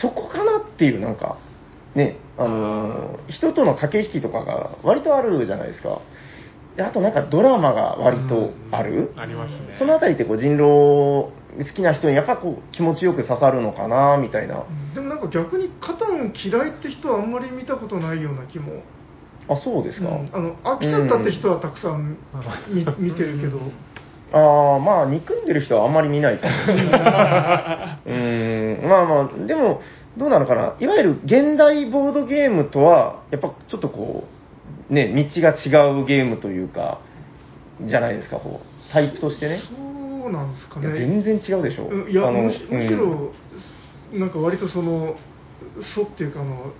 [0.00, 1.38] そこかなっていう、なんか、
[1.94, 6.00] ね、あの、人との駆け引きとかが割とあるじゃないですか。
[6.76, 9.12] であとなんかドラマが割とある。
[9.16, 9.76] ありますね。
[9.78, 14.64] そのあたりってこう人狼好きな人にやっぱこう気持ちよく刺さるのかなみたいな。
[14.94, 18.82] でもなんか逆にカタン嫌いって人はあんまり見たことないような気も
[19.48, 20.08] あ、そうですか。
[20.08, 22.16] うんあの飽きちゃったって人はたくさん
[22.68, 23.58] 見見てるけど
[24.32, 26.52] ああ、まあ、憎んでる人はあんまり見ないかも。
[28.06, 29.80] うーん、まあまあ、でも、
[30.20, 30.76] どうなのかな？
[30.78, 34.24] いわゆる現代ボードゲームとは、やっぱちょっとこ
[34.90, 37.00] う、ね、道が違うゲームというか、
[37.82, 39.62] じゃないですか、こう、タイプとしてね。
[40.22, 41.88] そうなんですかね全然違うでしょ。
[41.88, 45.16] うんいやあのむしむしうんろ、なんか割とその
[45.94, 46.72] そうっていうかあの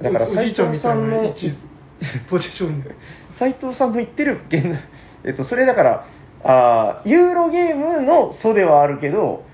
[0.00, 1.60] だからおおじいちゃんみたいな斉藤さんの
[2.30, 2.94] ポジションで
[3.40, 4.80] 斉藤さんの言ってる現代、
[5.24, 6.06] えっと、それだから、
[6.44, 9.44] あーユーロゲームの素ではあるけど、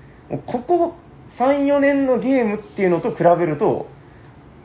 [0.45, 0.93] ここ
[1.39, 3.87] 3、4年のゲームっていうのと比べると、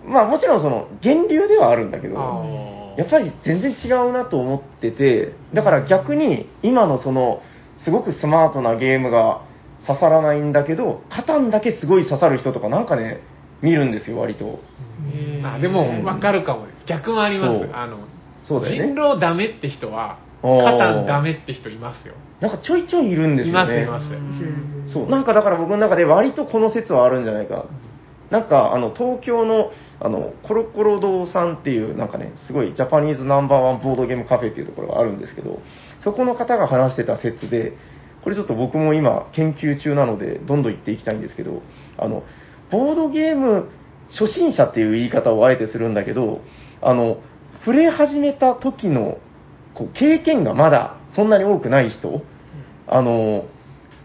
[0.04, 7.42] まあもちろんその源流ではあるんだけあど、ーやっぱり全然違うなと思ってて、だから逆に今のその、
[7.84, 9.42] すごくスマートなゲームが
[9.86, 13.20] 刺さらないんだけど、カタンだけすごい刺さる人とかなんかね、
[13.62, 14.44] 見るんですよ、割と。
[14.46, 16.66] うんあでも、わかるかも。
[16.86, 17.70] 逆もあります。
[17.72, 17.98] あの、
[18.40, 22.14] そうだよね人狼ダメって人は、カタンダメって人いますよ。
[22.40, 23.82] なんかちょいちょいいるんですよね。
[23.82, 27.66] いますいますそう、なんかだから僕の中で割とこの説はあるんじゃないか。
[28.30, 29.70] なんか、あの、東京の、
[30.00, 35.60] あの、コロコロ堂さんっていう、なんかね、すごいジャパニーズナンバーワンボードゲームカフェっていうところがあるんですけど、
[36.00, 37.72] そこの方が話してた説で、
[38.22, 41.62] これちょっと僕も今研究中なので、どんどん言っていきたいんですけど、
[41.96, 42.22] あの、
[42.70, 43.70] ボードゲーム
[44.10, 46.40] 初心者っていう言い方をあえてするんだけど、
[46.82, 47.18] あの、
[47.60, 49.18] 触れ始めた時の、
[49.74, 52.22] こう、経験がまだそんなに多くない人、
[52.86, 53.46] あの、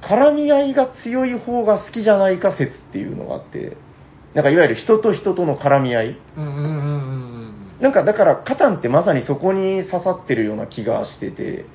[0.02, 3.78] 絡み合いが強い方が好きじゃないか説っていうのがあって、
[4.34, 6.18] なんかいわゆる人と人との絡み合い。
[6.38, 6.70] うんうんうんう
[7.20, 7.34] ん
[7.80, 11.66] なんかだから、カタンってまさにそこに刺さってるような気がしてて、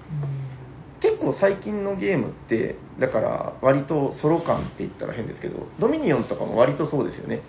[1.01, 7.43] 結構最近のゲームって、だから割とソロ感って言ったら変ですけど、ドミニオンとかも割とそうですよね。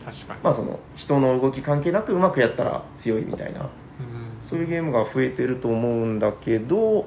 [0.00, 0.04] うん。
[0.04, 0.40] 確かに。
[0.42, 3.70] まあその人の動き関係なくうまくやったら強いみたいな。
[4.00, 7.06] うんそういうゲームが増えてると思うんだけど、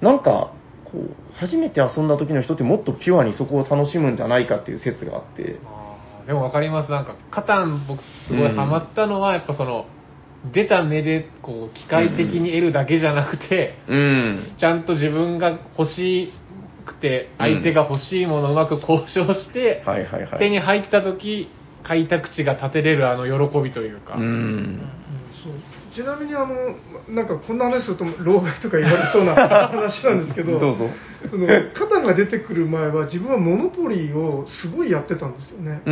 [0.00, 0.52] なんか、
[0.84, 6.90] こう、初めて遊んだ時の人ってもっとピュアにそこを楽しむんじゃないかっていう説があって、あーでもわかります。
[6.90, 9.86] なんか、カタン僕すごいハマったのは、やっぱその、
[10.52, 14.56] 出た目で、こう、機械的に得るだけじゃなくて、うん。
[14.58, 16.32] ちゃんと自分が欲し
[16.86, 20.38] くて、相手が欲しいものをうまく交渉して、はいはいはい。
[20.38, 21.48] 手に入った時、
[21.82, 24.14] 開拓地が立てれるあの喜びというか。
[24.14, 24.80] うん。
[25.98, 26.76] ちなみにあの
[27.12, 29.34] なんかこんな話すると老害とか言われそうな
[29.66, 30.90] 話なんですけどどうぞ。
[31.28, 35.82] そのカタンが出てくる前は自分はモノポリーをすごいやってたんですよね、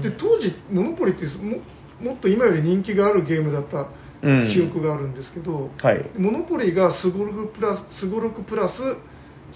[0.00, 1.58] でで当時モノポリーっても
[2.00, 3.88] もっと今より人気があるゲームだった
[4.22, 4.52] うん。
[4.52, 6.04] 記憶があるんですけど、はい。
[6.16, 8.74] モノポリーがすごろくプラスすごろくプラス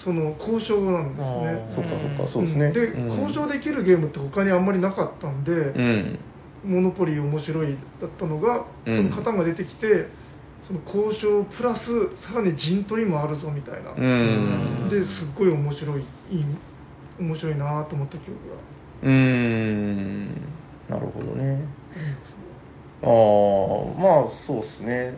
[0.05, 1.75] その交渉なんですね。
[1.75, 2.69] そっかそっか、そうですね。
[2.69, 2.73] ん。
[2.73, 3.07] で、うん。
[3.07, 6.19] 交渉できるゲームって他にあんまりなかったんで、うん。
[6.65, 10.09] モノポリー面白いだったのが、うんその方が出てきて
[10.67, 11.83] その交渉プラス
[12.27, 14.89] さらに陣取りもあるぞみたいな、うん。
[14.91, 16.45] ですっごい面白いいい
[17.19, 18.57] 面白いなと思った記憶が
[19.03, 20.27] うん。
[20.89, 21.65] なるほどね。
[23.03, 25.15] あああ、まあそうですね。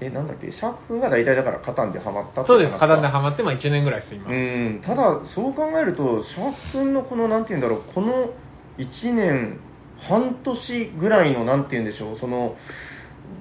[0.00, 4.30] え、なんだっけ、シャーク君が大体だからカタンでハマったそうです、話か花でハマって、まあ1年ぐらいです、今。
[4.30, 8.30] うん、ただ、そう考えると、シャーク君のこの、なんていうんだろう、この
[8.78, 9.58] 1年、
[9.98, 12.56] 半年ぐらいの、なんていうんでしょう、その、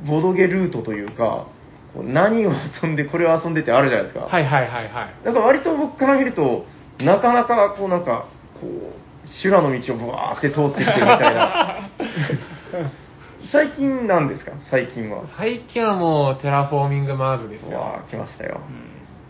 [0.07, 1.47] ボドゲルートというか、
[1.95, 4.25] 何を遊んで、これを遊んでってあるじゃないですか。
[4.25, 5.25] はいはいはいはい。
[5.25, 6.65] なんか割と僕から見ると、
[6.99, 8.25] なかなか、こうなんか、
[8.59, 11.89] こう、修羅の道をブワーって通ってきてるみたいな。
[13.51, 14.53] 最近なんですか？
[14.71, 15.23] 最近は。
[15.37, 17.77] 最近はもうテラフォーミングマーズですよ。
[17.77, 18.61] うわー来ましたよ。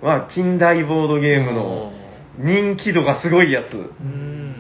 [0.01, 1.91] まあ、近代ボードゲームの
[2.37, 3.73] 人気度がすごいやつ。
[3.73, 4.55] うん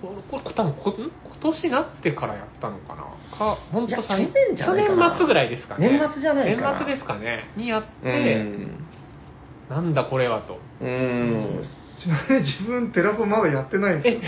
[0.00, 3.02] これ、これ多分こ、ん今年になってからやったのかな？
[3.36, 5.88] か、本当去年じゃないかな去年末ぐらいですかね。
[5.98, 7.50] 年末じゃないかな年末ですかね。
[7.56, 8.86] にやっうて、ん。
[9.68, 10.58] なんだこれはと。
[10.80, 11.64] うん。
[12.02, 14.20] ちなみに自分テラフォまだやってないんですよ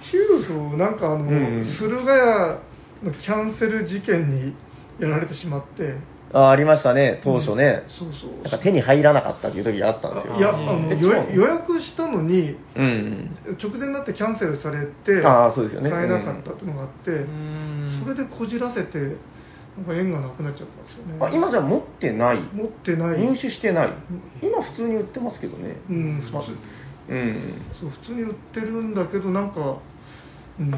[0.00, 2.58] ヒューフなんかあの、うん駿河屋
[3.02, 4.56] のキャンセル事件に
[4.98, 5.96] やられてしまって
[6.32, 7.84] あありましたね、当初ね。
[7.88, 10.34] そうそうなんか手に入らなかったっていう時があったんですよ。
[10.34, 13.36] あいやあうんの予予約したのにうん。
[13.62, 22.42] 直前になってキャンセルされてあーそうですよね買えなかったっていうのがあって、んそれでこじらせてなんか縁がなくなっちゃったんですよねあ今じゃ持ってない？
[22.52, 23.92] 持ってない入手してない？
[24.42, 25.76] 今普通に売ってますけどね。
[25.88, 26.52] うん普通
[27.10, 27.40] うん。
[27.80, 29.78] そう普通に売ってるんだけどなんか
[30.60, 30.70] うん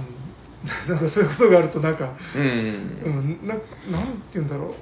[0.88, 2.42] なんかそういうことがあるとなんかうん。
[2.42, 4.74] うんななんて言うんだろ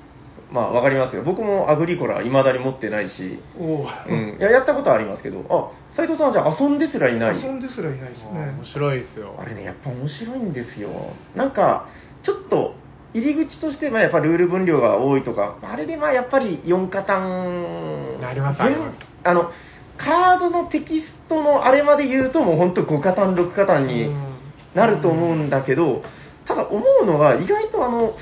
[0.50, 1.22] まあ、わかりますよ。
[1.24, 4.36] 僕もアグリコラ、未だに持ってないし、うおううん。
[4.38, 7.42] いや、やったことはありますけど、あ、斉藤さんはじゃあ遊んですらいない？
[7.42, 9.34] 遊んですらいないですね面白いですよ。
[9.38, 10.88] あれね、やっぱ面白いんですよ。
[11.34, 11.88] なんか、
[12.22, 12.74] ちょっと、
[13.14, 19.50] 入り口として、まあ、やっぱルール分量が多いとか、あれでまあ、やっぱり4カタン、ありますありますあの、
[19.96, 24.28] カードのテキストのあれまで言うと、もう本当5カタン、6カタンにうん
[24.74, 26.02] なると思うんだけど、
[26.46, 28.14] ただ思うのが、意外とあの、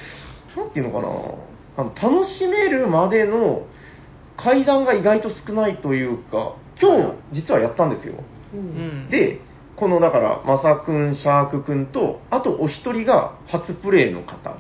[0.57, 1.09] なんていうのかな、
[1.77, 3.67] あの楽しめるまでの
[4.37, 8.15] 階段が意外と少ないというか、今日、実はやったんですよ。
[8.55, 9.41] うんで、
[9.77, 14.57] このだから、マサ君、シャーク君と、あとお一人が初プレイの方。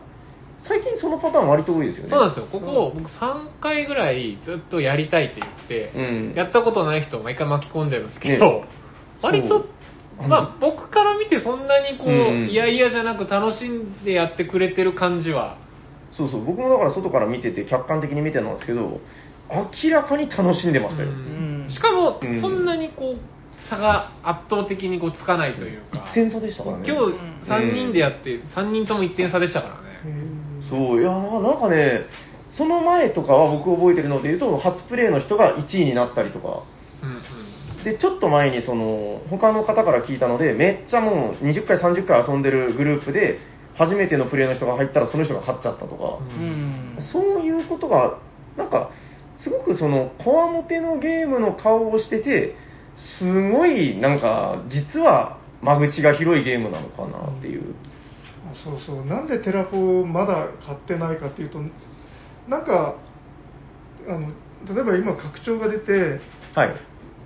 [0.68, 2.10] 最近そのパターン割と多いですよね。
[2.10, 2.46] そうなんですよ。
[2.50, 8.64] ここ、僕3回ぐらいずっとやりたいって言って、うんやったことない人を毎回巻き込んでるんですけど、ね
[9.22, 9.64] 割と
[10.18, 12.10] まあ僕から見てそんなにこう、う
[12.44, 15.56] んいやいやじゃなく楽しんでやってくれてる感じは、
[16.16, 19.00] そうそう、僕もだから外から見てて、客観的に見てたんですけど、
[19.84, 21.10] 明らかに楽しんでましたよ。
[21.10, 21.66] うん。
[21.70, 22.40] しかもうん。
[22.40, 23.18] そんなにこう、
[23.68, 25.98] 差が圧倒的にこうつかないというか。
[26.12, 26.84] 1、点差でしたからね。
[26.86, 29.74] 今日3人でやって、3人とも1点差でしたから
[30.10, 30.20] へね。
[30.62, 32.06] ーそう、いやな、なんかね、
[32.50, 36.62] その前とかは僕覚えてるので言うと、初プレイの人が1位になったりとか、
[37.02, 37.10] うん
[37.78, 37.84] うん。
[37.84, 43.38] で、ちょっと前にその、他の方から聞いたので、めっちゃもう20回、30回遊んでるグループで、
[43.78, 48.18] 初めてのプレイの人が入ったらその人が勝っちゃったとか、うんそういうことが、
[48.56, 48.90] なんか、
[49.38, 52.56] すごくその、こわもてのゲームの顔をしてて、
[53.18, 57.74] すごい、なんか、実は間口が広いゲームなのかなっていう。
[58.46, 61.58] あそうそうなんでテラフォまだ買ってないかっていうと
[62.48, 62.94] なんか
[64.08, 64.28] あの
[64.72, 66.20] 例えば今拡張が出て
[66.54, 66.76] はい。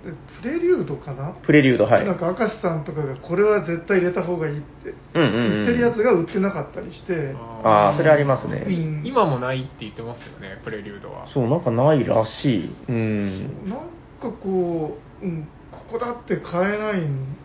[0.03, 0.11] で
[0.41, 2.05] プレリュードかな、プレリュード、はい。
[2.05, 8.65] なんか明石さんとかがこれは絶対入れた方がいいってうんうんうん言ってるやつが売ってなかったりして、ああ、それありますね。
[8.67, 11.27] うん今もないって言ってますよね、プレリュードは。
[11.27, 12.75] そう、なんかないらしい。
[12.89, 13.69] うん。
[13.69, 13.79] なん
[14.19, 17.37] かこう、うん、ここだって買えないん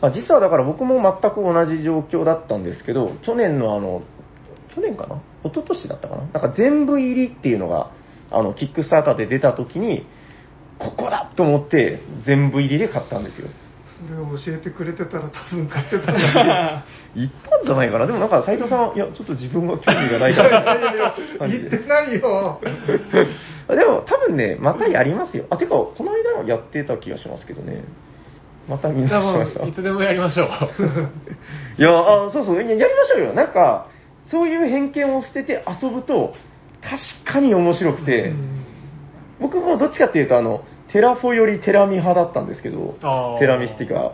[0.00, 4.02] あ実はだから僕も全く同じ状況だったんですけど、去年のあの、
[4.74, 5.20] 去年かな？
[5.44, 6.22] 一昨年だったかな？
[6.22, 7.90] なんか全部入りっていうのが、
[8.30, 10.06] あの、キックスターターで出た時に、
[10.78, 13.48] ここだと思って全部入りで買ったんですよ。
[14.06, 16.84] それを教えてくれてたら多分買ってたんだ
[17.16, 18.06] 言 ったんじゃないかな。
[18.06, 20.46] でもなんか斉藤さん、いや、ちょっと自分は興味がないけど。
[20.46, 20.74] いから。
[20.74, 22.60] やいやいや、言ってないよ。
[23.68, 25.46] でも多分ね、またやりますよ。
[25.50, 27.82] あ、てか、この間やってた気がしますけどね。
[28.68, 29.60] また見直しました。
[29.60, 30.48] 多分いつでもやりましょう。
[31.80, 33.32] いや、あそうそう、ややりましょうよ。
[33.32, 33.86] なんか、
[34.28, 36.34] そういう偏見を捨てて遊ぶと、
[36.82, 38.57] 確かに面白くて、うん
[39.40, 42.96] 僕もどっちかっていうと、あの、テラフォよりテラミ派だったんですけど
[43.38, 44.12] テラミスティカ。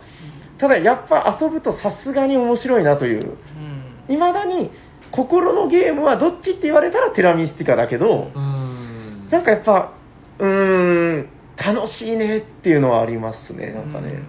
[0.59, 3.37] ただ、やっぱ遊ぶとさすがに面白いなという、
[4.09, 4.71] うんいまだに、
[5.13, 9.29] 心のゲームはどっちって言われたらテラミスティカだけど、ん。
[9.31, 9.93] なんかやっぱ、
[10.39, 10.49] うー
[11.23, 14.23] ん、楽しいねっていうのはありますね、なんかね。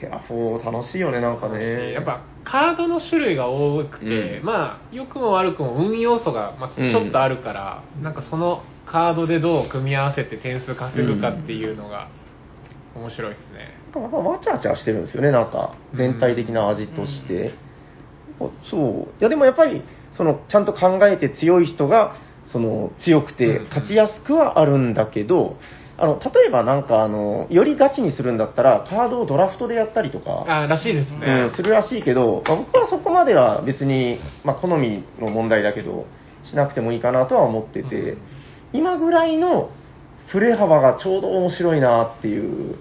[0.00, 1.92] テラフォー楽しいよね、なんかね。
[1.92, 12.08] やっぱカードの種類が多くて、うんまあ良くも悪くも運要素が、まあ、ちうんょっとあるから、なんかそのカードでどう組み合わせて点数稼ぐかっていうのが
[12.94, 17.52] 面白いですね、なんかわちゃわちゃしてるんですよね、なんか、全体的な味として。
[18.40, 19.20] あそう。
[19.20, 19.82] いや、でもやっぱり、
[20.16, 25.56] その、ちゃんと考えて強い人が、その、強くてうん勝ちやすくはあるんだけど、
[25.96, 36.06] あの、例えばなんか、あの、よりガチにするんだったら、カードをドラフトでやったりとか、あらしいですね、うん、するらしいけど、まあ僕はそこまでは別に、まあ、好みの問題だけど、
[36.44, 38.18] しなくてもいいかなとは思ってて、うん
[38.72, 39.70] 今ぐらいの
[40.30, 42.76] 振れ幅がちょうど面白いなっていう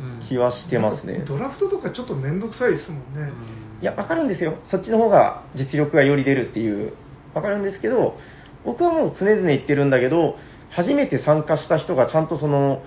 [0.00, 1.24] うん気はしてますね。
[1.26, 3.32] ドラフトとかちょっと面倒くさいですもんね。
[3.80, 4.58] いや、わかるんですよ。
[4.70, 6.94] そっちの方が実力がより出るっていう、
[7.34, 8.16] わかるんですけど、
[8.64, 10.36] 僕はもう常々言ってるんだけど、
[10.70, 12.82] 初めて参加した人がちゃんとその、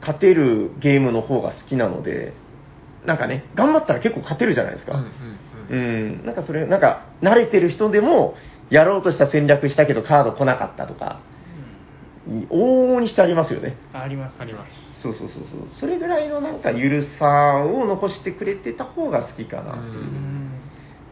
[0.00, 2.32] 勝てるゲームの方が好きなので、
[3.04, 4.94] なんかね、頑張ったら結構勝てるじゃないですか。
[4.94, 5.12] うんうんう
[5.70, 8.34] うんん、なんかそれ、なんか、慣れてる人でも、
[8.70, 11.20] やろうとした戦略したけどカード来なかったとか、
[12.50, 13.76] 往々にしてありますよね。
[13.92, 15.60] ありますありますそうそうそうそう。
[15.80, 20.02] それぐらいのなんかゆるさを残してくれてた方が好きかなっていう。
[20.02, 20.38] うん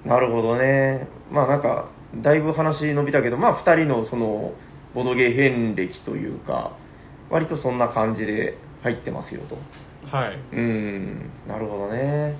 [0.07, 1.09] なるほどね。
[1.33, 1.91] まあなんか、
[2.23, 4.53] だいぶ話伸びたけど、まあ二人のその、
[4.95, 6.77] ボドゲー遍歴というか、
[7.29, 9.59] 割とそんな感じで入ってますよと。
[10.07, 10.37] はい。
[10.37, 12.39] うーん、なるほどね。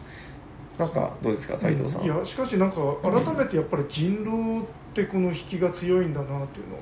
[0.79, 2.05] なんか、どうですか、斉藤さん。
[2.05, 6.77] いやしかしなんか改めてやっぱり人狼ってこの引きが強いんだなっていうの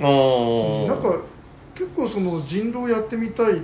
[0.00, 1.22] おーなんか
[1.74, 3.60] 結構その人狼やってみたいっ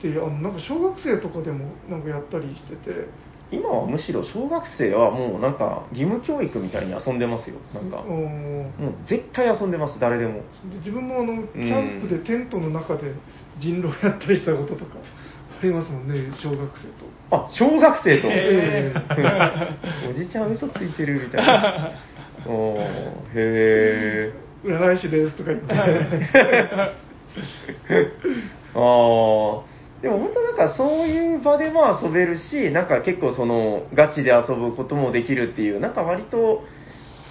[0.00, 3.08] てあのなんか小学生とかでもなんかやったりしてて
[3.50, 7.56] 今はむしろ小学生はもうなんか義務教育みたいに遊んでますよ。
[7.72, 8.72] なんか、うもんう
[9.06, 10.40] 絶対遊んでます、誰でも。
[10.68, 13.12] で自分もあのキャンプでテントの中で
[13.58, 17.06] 人狼やったりしたこととかありますもんね小学生と。
[17.30, 18.28] あ、小学生と？
[18.28, 18.92] え
[20.10, 21.92] おじちゃん嘘ついてるみたいな。
[22.46, 22.84] おー
[23.34, 24.45] へー。
[24.66, 25.74] 占い師ですとか言って。
[28.74, 29.76] ああ。
[30.02, 36.64] でも本当なんかそういう場でも遊べるし、なんか結構そのガチで遊ぶこともできるっていう、なんか割と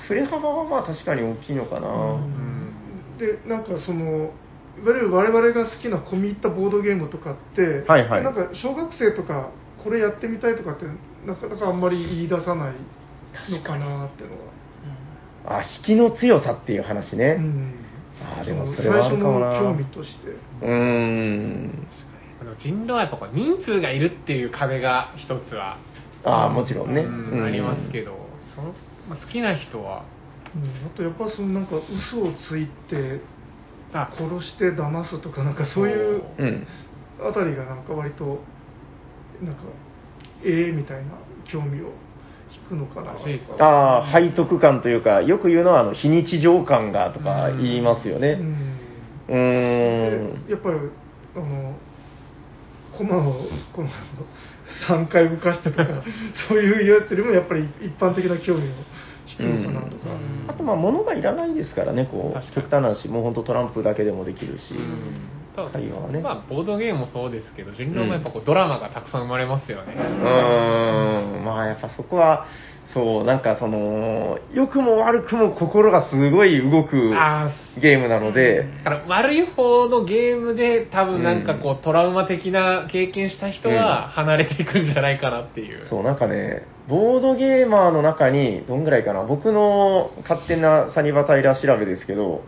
[0.07, 1.87] 振れ幅はまあ確かに大きいのかな。
[1.87, 2.73] うん。
[3.17, 4.31] でなんかその
[4.77, 8.23] いわゆる我々が好きな込み入ったボードゲームとかって、はいはい。
[8.23, 9.51] なんか小学生とか
[9.83, 10.85] これやってみたいとかって
[11.25, 12.73] なかなかあんまり言い出さない
[13.51, 14.51] のかなっていうのは、
[15.47, 17.37] あ、引きの強さっていう話ね。
[17.37, 17.73] うん、
[18.21, 21.87] あーでものそれはあるかもな最初の興味としてうーん。
[22.41, 25.77] あの人狼はやっぱこう人数がいるっていう壁が一つは、
[26.23, 27.01] ああ、もちろんね。
[27.01, 28.11] うんありますけど。
[28.11, 28.17] ど、
[28.55, 28.73] その
[29.09, 30.05] まあ好きな人は、
[30.55, 33.21] うん、あとやっぱそのなんか嘘をついて
[33.93, 36.67] あ殺して騙すとかなんかそういううん。
[37.21, 38.41] あたりがなんか割と
[39.41, 39.61] なんか
[40.43, 41.11] ええみたいな
[41.49, 41.93] 興味を引
[42.67, 43.15] くのかな。
[43.59, 48.39] ああ、背徳感というか、よく言うのは、あの、非日常感がとか言いますよね。
[49.29, 50.45] うん。
[50.49, 50.79] やっぱり
[51.35, 51.75] あの
[52.97, 53.33] 駒を
[53.73, 53.89] この
[54.87, 56.03] 3回動かしたとか
[56.47, 58.65] そういうやつよりもやっぱり一般的な興味を
[59.27, 60.49] 引くのかなとか、うん。
[60.49, 64.75] あと、まあ、物がいらないですからね、こう、極端な話、もう本当トランプだけでもできるし。
[65.55, 66.19] ただ会話はね。
[66.19, 69.93] まあ、ボードゲームもそうですけど、人狼もやっぱこうドラマがたくさん生まれますよね。
[69.93, 72.45] うーん、まあやっぱそこは、
[72.93, 77.51] そう、なんかその、良くも悪くも心がすごい動くあ
[77.81, 85.85] ゲームなので、だから悪い方のゲームで多分なんかこう、トラウマ的な経験した人は離れていくんじゃないかなっていう。
[85.89, 92.43] そう、なんかね、ボードゲーマーの中に、どんぐらいかな、僕の勝手なサニバタイラー調べですけど、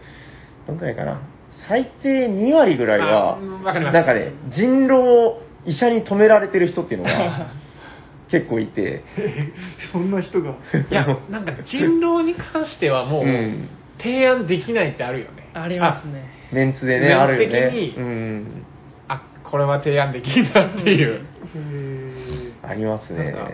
[0.65, 1.21] どんぐらいかな、
[1.67, 7.51] 最低2割ぐらいはかりますなんかね、人狼を医者に止められてる人っていうのが
[8.31, 9.03] 結構いて、
[9.91, 10.51] そんな人が
[10.89, 15.49] いや、なんか人狼に関してはもう、うん提案できないってあるよね。
[15.55, 16.29] ありますね。
[16.51, 17.71] メンツでね、あるよね。
[17.71, 18.65] 的にうん。
[19.07, 19.15] あ。
[19.15, 21.21] あ、これは提案できんなっていう。
[21.55, 23.31] へありますね。
[23.31, 23.51] なんか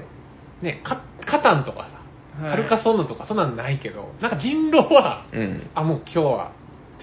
[0.61, 1.87] ね、カカタンとか
[2.37, 5.69] さ、はいカルカソンヌとかそんなのないけど、なんか人狼は、うん。
[5.75, 6.51] あ、もう今日は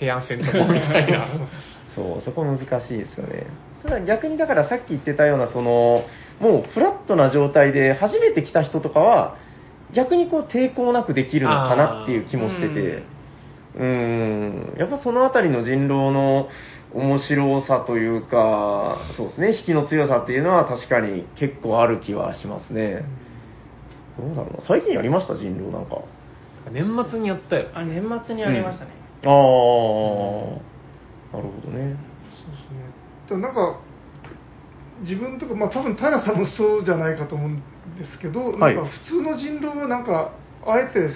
[0.00, 1.26] 提案せんとこみたいな。
[1.94, 3.46] そう、そこ難しいですよね。
[3.82, 6.04] ただ逆にだからさっき言ってたような、その、
[6.40, 9.36] もうフラットな状態で初めて来た人とかは、
[9.92, 13.02] 逆にこう抵抗なくできるのかなっていう気もしてて、
[13.76, 16.48] うーん、やっぱそのあたりの人狼の
[16.94, 23.04] 面白さというか、そうですね、引きの強さっていうのは確かに結構ある気はしますね。
[24.18, 24.66] どうだろうな。
[24.66, 25.34] 最近やりました？
[25.36, 25.98] 人狼なんか。
[26.70, 27.68] 年末にやったよ。
[27.74, 28.90] あ年末にありましたね、
[29.24, 29.30] ああ、
[31.36, 31.96] なるほどね。
[32.30, 32.90] そうですね。
[33.28, 33.80] だからなんか、
[35.02, 37.56] 自分とか、まあ多分平さんもそうじゃないかと思うん
[37.98, 38.74] ですけど、はい。
[38.74, 40.32] なんか普通の人狼はなんか、
[40.66, 41.08] あえて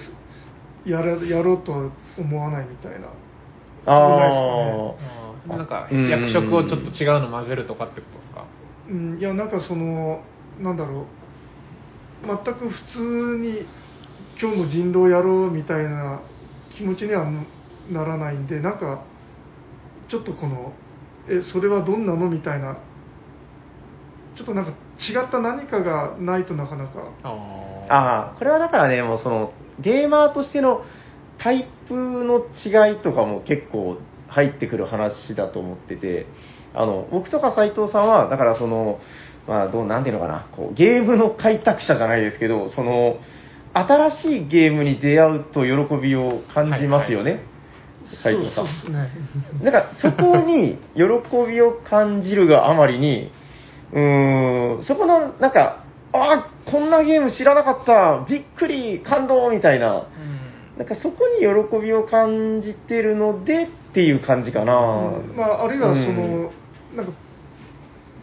[0.89, 3.07] やらやろうとは思わないみたいな。
[3.87, 5.57] ああー。
[5.57, 8.45] なんかうん役職をちょっと違うの混ぜるとかってことですか？
[8.89, 10.21] うん、いや、なんかその、
[10.59, 11.01] なんだろ
[12.23, 13.67] う、全く普通に
[14.41, 16.19] 今日も人狼やろうみたいな
[16.75, 17.29] 気持ちには
[17.91, 19.03] ならないんで、なんか、
[20.09, 20.73] ちょっとこの、
[21.27, 22.77] え、それはどんなのみたいな、
[24.35, 30.83] ちょっとなんか違った何かがないとなかなか、あああ、これはだからね、もうその、ゲーマーとしての
[31.37, 36.27] タイプの違いとかも結構入ってくる話だと思ってて、
[36.73, 38.99] あの、僕とか斉藤さんは、だからその、
[39.47, 43.17] まあ、どう、なんていうのかな、こう、ゲームの開拓者じゃないですけど、その、
[43.73, 47.54] 新しいゲームに出会うと喜びを感じますよね、斉藤さん。
[48.21, 49.63] そうそうですね。
[49.63, 53.31] なんかそこに喜びを感じるがあまりに、
[53.93, 55.83] うーん、そこの、なんか、
[56.13, 60.77] あこんなゲーム知らなかった、びっくり、感動みたいな、うん。
[60.77, 64.73] なんかそこに喜びを感じてるのでっていう感じかな。
[64.73, 65.35] うん。
[65.35, 66.49] まあ、あるいはその、うん
[66.95, 67.11] なんか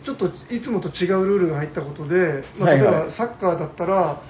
[0.04, 4.22] ちょっといつもと違うルールが入ったことで、まあ、例えばサッカーだったら、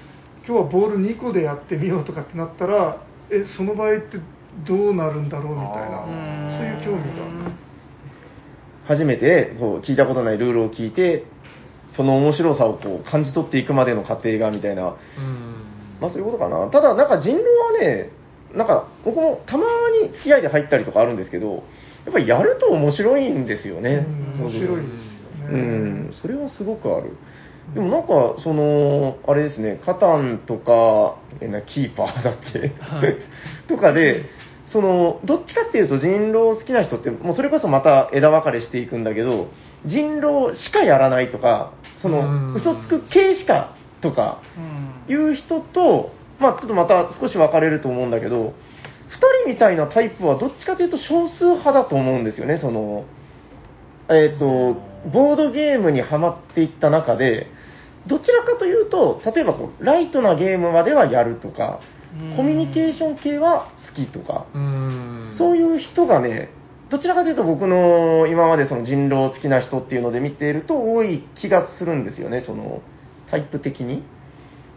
[0.45, 4.19] 今日はボール2個でやってみようとかってなったら、えその場合って
[4.65, 7.51] どうなるんだろうみたいな、そういう興味が。
[8.85, 11.25] 初めてこう聞いたことないルールを聞いて、
[11.95, 14.95] その面白さをこう感じ取っていくまでの過程がみたいな、
[16.01, 16.69] まあそういうことかな。
[16.69, 18.09] ただ、なんか人狼はね、
[18.53, 19.65] なんか僕もたま
[20.01, 21.63] に付き合いで入ったりとかあるんですけど、
[22.05, 24.05] やっぱりやると面白いんですよね。
[24.07, 25.51] うん面白いですよね。
[25.51, 27.15] うん、それはすごくある。
[27.73, 33.17] でもなんか、その、あれですね、カタンとか、えなキーパーだっけ、はい
[33.69, 34.23] とかで、
[34.67, 39.49] その、どっちかっていうと人狼好きな人って、もうそれこそまた枝分かれしていくんだけど、
[39.85, 42.53] 人狼しかやらないとか、そうん。
[42.53, 48.53] の、嘘つく系しかとか、うんいう人と、まあちょっとまた少し分かれると思うんだけど、
[49.09, 53.03] 二人みたいなタイプはどっちかというと少数派だと思うんですよね、その、
[54.09, 54.77] えっ、と、
[55.11, 57.47] ボードゲームにはまっていった中で、
[58.07, 61.92] どちらかというと、例えばこう、ライトなゲームまではやるとか、うん
[62.35, 66.49] コミュニケーション系は好きとか、うんそういう人がね、
[66.89, 72.81] どちらかというと僕の今までその人狼好きな人っていうので見ていると多い気がするんですよね、その
[73.31, 74.03] タイプ的に。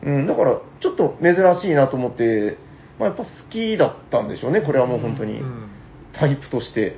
[0.02, 2.58] うん、だからちょっと珍しいなと思って、
[2.98, 5.40] まあ、やっぱ好きだったんでしょうね、これはもう本当に。
[5.40, 5.70] うん
[6.18, 6.96] タイプとして。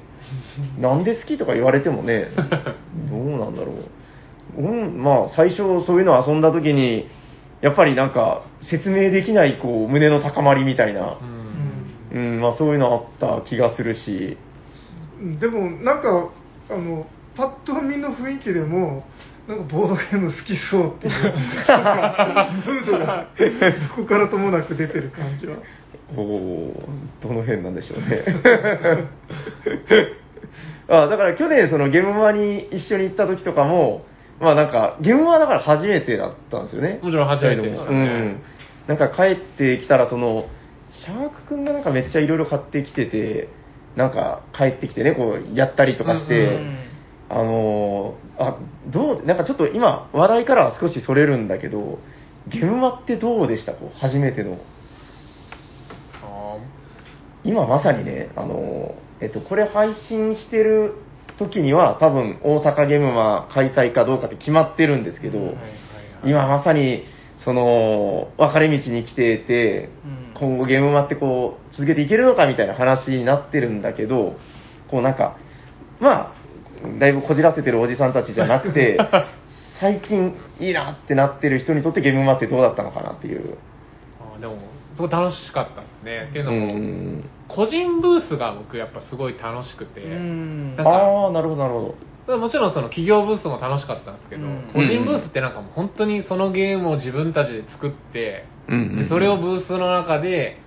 [0.79, 2.27] なんで好きとか言われてもね、
[3.11, 3.73] どうなんだろ
[4.57, 4.63] う。
[4.63, 7.09] うん、まあ最初そういうの遊んだ時に、
[7.61, 11.19] やっぱりなんか説明できないこう胸の高まりみたいな。
[11.21, 11.39] う、ん。
[12.11, 14.39] うん、まあそういうのあった気がするし、
[15.21, 16.31] うんでもなんか
[16.71, 17.07] あの
[17.37, 19.05] パッと見の雰囲気でも
[19.49, 21.13] なんかボードゲーム好きそうっていう。
[21.13, 23.29] ムードが
[23.97, 25.57] どこからともなく出てる感じは。
[26.17, 26.73] おお
[27.23, 28.25] どの辺なんでしょうね。
[30.89, 34.05] あだから去年そのゲームマに一緒に行った時とかも、
[34.41, 37.01] まあなんか、ゲームマだから初めてだったんですよね。
[37.03, 38.43] もちろん初めてでしたねうん。
[38.87, 40.47] なんか帰ってきたらその、
[41.05, 43.49] シャークくんがなんかめっちゃいろいろ買ってきてて、
[43.97, 46.79] なんか帰ってきてね、こうやったりとかして、うんうん
[47.31, 51.99] あのーあ、どう、なんかちょっと今、話題からは少しそれるんだけど、
[52.47, 53.73] ゲームマってどうでした？
[53.73, 54.59] こう初めての。
[56.23, 56.57] あ
[57.45, 60.95] 今まさにね、あのーえっと、これ配信してる
[61.39, 65.55] 時には多分大阪ゲームマ開催かどうかって決まってるんですけど、
[66.25, 67.05] 今まさに、
[67.45, 74.37] その、分かれ道に来てて、うん今後ゲームマってこう、続けていけるのかみたいな話になってるんだけど、
[74.89, 75.37] こうなんか、
[75.99, 76.35] まあ、
[77.01, 78.99] だいぶこじらせてるおじさんたちじゃなくて、
[79.81, 83.59] 最近いいなってなってる人にとってゲームマってどうだったのかなっていう。
[84.41, 84.57] でも
[84.97, 86.29] 僕楽しかったですね。
[86.31, 87.31] っていううのも、ん。
[87.49, 90.77] 個人ブースが僕やっぱすごい楽しくて、うん。
[90.77, 92.39] なんかああ、なるほど、なるほど。
[92.39, 94.71] もちろんその企業ブースも楽しかったんですけど、うん。
[94.73, 100.61] 個人ブースってなんかもう本当にそのゲームを自分たちで作って、でそれをブースの中で、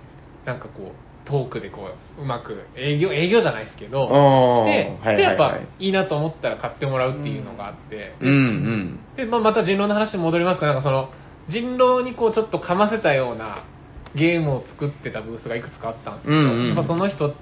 [0.44, 5.16] なんかこう、トークでこう、うまく営業、営業じゃないですけど、して、はいはいはい。
[5.16, 9.00] で、やっぱいいなと思ったら買ってもらうっていうのがあって、うんうん。
[9.16, 11.10] で、まあ、また人狼の話に戻りますけど、なんかその、
[11.52, 13.64] 人狼にこうちょっとかませたような
[14.14, 16.66] ゲームを作ってたブースがいくつかあったんですけど、うんうん。
[16.68, 17.34] やっぱその人、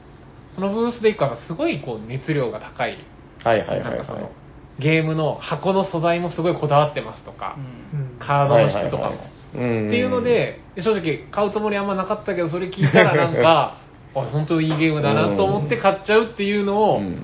[0.54, 2.98] そのブースでいくからすごいこう熱量が高い、
[3.42, 3.98] はいはいはいはい。
[3.98, 4.30] なんかその。
[4.78, 7.56] ゲームの箱の素材もすごいこだわってますとか、
[7.92, 8.18] うん。
[8.18, 9.02] カードの質とかも。
[9.02, 9.30] はいはいはい。
[9.52, 13.78] うんっていうの、で、正直買うつもりあんまなかったけど、それ聞いたらなんか、
[14.14, 17.22] あ、本当いいゲームだなと思って買っちゃうっていうのを、うんうん。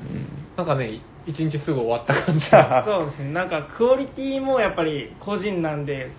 [0.57, 2.47] なんかね、一日すぐ終わった感じ。
[2.47, 3.33] そうですね。
[3.33, 6.11] なんかクオリティもやっぱり個人なんで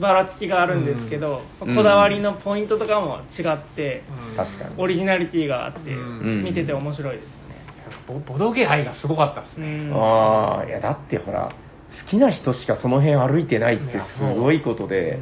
[0.00, 1.74] ばらつきがあるんですけど、うん。
[1.74, 4.36] こだわりのポイントとかも違って、うん。
[4.36, 4.74] 確かに。
[4.82, 6.44] オリジナリティがあって、うん。
[6.44, 7.64] 見てて面白いですね、
[8.06, 9.90] ボボドゲ愛がすごかったですうね。
[9.90, 9.94] ん。
[9.94, 11.50] ああ、いやだってほら、
[12.04, 13.84] 好きな人しかその辺歩いてないって
[14.18, 15.20] すごいことで、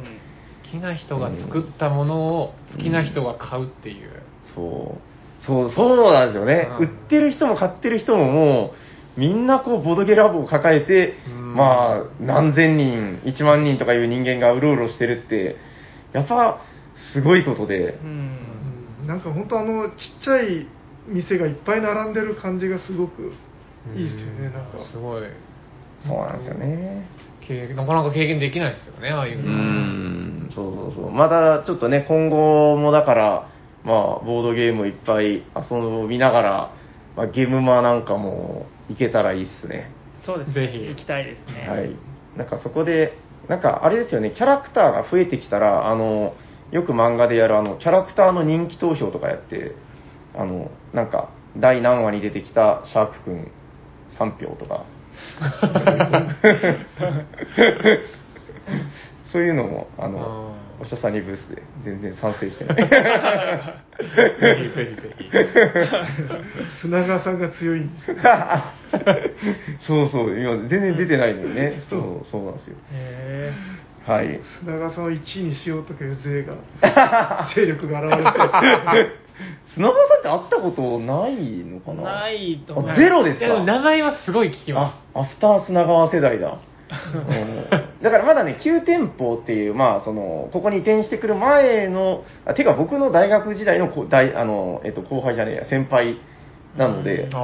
[0.63, 4.11] 好きな人が作ったものを好きな人が買うっていう。
[4.53, 4.97] そ
[5.41, 6.67] う、そう、そうなんですよね。
[6.79, 6.87] うん。
[6.87, 8.84] 売ってる人も買ってる人ももう、
[9.17, 15.55] みんなこう、ボドゲラボを抱えて、うんまあ、何千人、1万人とかいう人間がうろうろしてるって、
[16.13, 16.59] やっぱ、
[17.13, 17.99] すごいことで
[19.05, 20.65] なんか本当あのちっちゃい
[21.07, 23.33] 店がいっぱい並んでる感じがすごく
[23.95, 25.23] いいですよね、うんなんかすごい。
[25.99, 27.07] そうなんですよね。
[27.75, 29.51] なかなか経験できないですよね、ああいううの。
[29.51, 31.11] ん、そうそうそう。
[31.11, 33.49] またちょっとね、今後もだから、
[33.83, 36.71] まあ、ボードゲームいっぱい遊びながら、
[37.15, 39.91] まあ、ゲームマなんかも行けたらいいっすね。
[40.25, 40.87] そうですぜひ。
[40.87, 41.95] 行きたいですね、はい。
[42.37, 43.17] なんかそこで、
[43.47, 46.35] なんかあれですよね、キャラクターが増えてきたら、あの、
[46.71, 49.73] よく漫画でやるあの、キャラクターの人気投票とかやって、
[50.35, 53.51] あの、なんか、第何話に出てきたシャークくん
[54.19, 54.83] 3票とか、
[59.31, 62.75] そういうのも、あの、おしゃさにブースで全然賛成してない。
[62.77, 62.83] ぜ
[64.57, 65.29] ひぜひぜひ。
[66.81, 68.17] 砂川さんが強いんですよ
[69.87, 71.81] そうそう、今全然出てないのにね。
[71.89, 72.77] そう、そうなんですよ。
[72.91, 73.53] へ
[74.05, 74.39] はい。
[74.59, 76.55] 砂川さんを1位にしようとかいう勢が
[77.55, 78.31] 勢力が現れ
[79.05, 79.25] て
[79.73, 86.59] 砂川さんって会ったことないのかーなないと思いあますゼロですいやでもか名前はすごい聞きまあ、アフター砂川世代だ。
[87.13, 96.17] うんだからまだね、旧店舗っていう、まあ、その、ここに移転してくる前の、あてか僕の大学時代のこ大あの、えっと、後輩じゃねえや、先輩
[96.77, 97.35] なので、す。
[97.35, 97.39] あ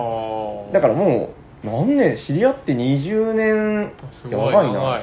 [0.70, 0.72] あ。
[0.72, 1.34] だからも
[1.64, 3.92] う、何年、知り合って20年、
[4.30, 5.02] やばいな。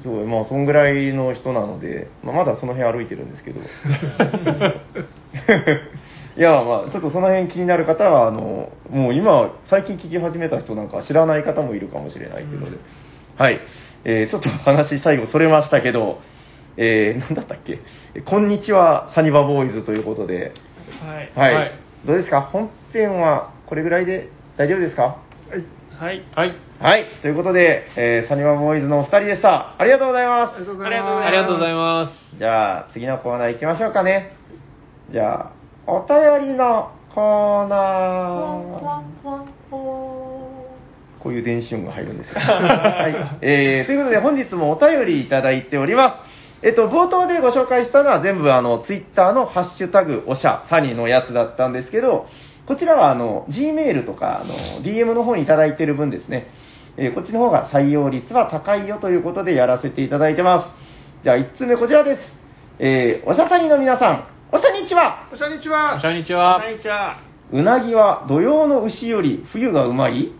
[0.00, 3.60] すごい、まあ、そんぐらいの人なので、まあ、まだその辺歩いてるんですけど。
[6.36, 12.76] いや、まあ、ちょっとその辺気になる方は、あの、もう今、最近聞き始めた人なんか知らない方もいるかもしれないというので、
[13.38, 13.60] はい。
[14.04, 16.20] えーちょっと話最後それましたけど、
[16.76, 17.80] えー、なんだったっけ、
[18.14, 20.52] えこんにちは、サニバボーイズということで、
[21.04, 21.54] はいはい。
[21.54, 21.72] はい
[22.06, 22.42] どうですか？
[22.42, 25.02] 本編はこれぐらいで大丈夫ですか？
[25.02, 25.18] は
[25.56, 25.64] い
[25.98, 26.54] はいはい。
[26.78, 27.06] はい。
[27.22, 29.74] ということで、えーサニバボーイズのお二人でした。
[29.78, 32.12] ありがとうございまありがとうございありがとうございますありがとうございます。
[32.36, 32.38] す。
[32.38, 34.36] じゃあ、次のコーナー行きましょうかね。
[35.10, 35.52] じゃあ、
[35.86, 39.55] お便りのコーナー。
[41.26, 42.34] こういう電子音が入るんですよ。
[42.38, 43.44] はい。
[43.44, 46.22] えー、ということで本日もお便りいただいておりま
[46.62, 46.66] す。
[46.66, 52.28] えっと、冒頭でご紹介したのは全部あの、ツイッターのハッシュタグ、おしゃ、サニーのやつだったんですけど、
[52.68, 54.54] こちらはあの、Gmail とか、あの、
[54.84, 56.46] DM の方にいただいている分ですね。
[56.96, 60.72] えーこっちの方が採用率は高いよということでやらせていただいてま
[61.20, 61.24] す。
[61.24, 62.20] じゃあ、1つ目こちらです。
[62.78, 66.60] えー、おしゃさにの皆さん、おしゃにちはこんにちはこんにちは。
[66.62, 67.20] こんにちは
[67.52, 70.32] うなぎは土曜の牛より冬がうまい？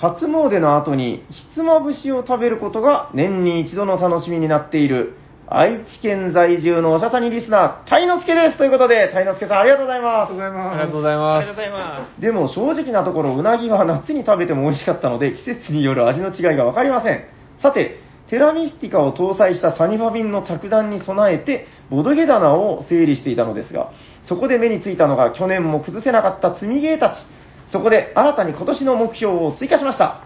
[0.00, 5.14] 初詣の後にひつまぶしを食べることが年に一度の楽しみになっている
[5.46, 8.56] 愛知県在住のおしゃさにリスナー、たいのすけです。
[8.56, 10.40] ということで、たいのすけさんありがとうございありますがとうご。
[10.40, 17.24] ざいますありがとうございあまりがとうございまでも正直なところ、うなぎは夏に食べても美味しかったので、季節による味の違いがわかりません。
[17.60, 17.98] さて、
[18.30, 23.90] テラミスティカを搭載したサニファ便の着弾に備えて、ボドゲ棚を整理していたのですが、
[24.28, 27.39] そこで目についたのが去年も崩せなかった積みゲーたち。
[27.72, 30.24] そこで新たに今年の目標を追加しました。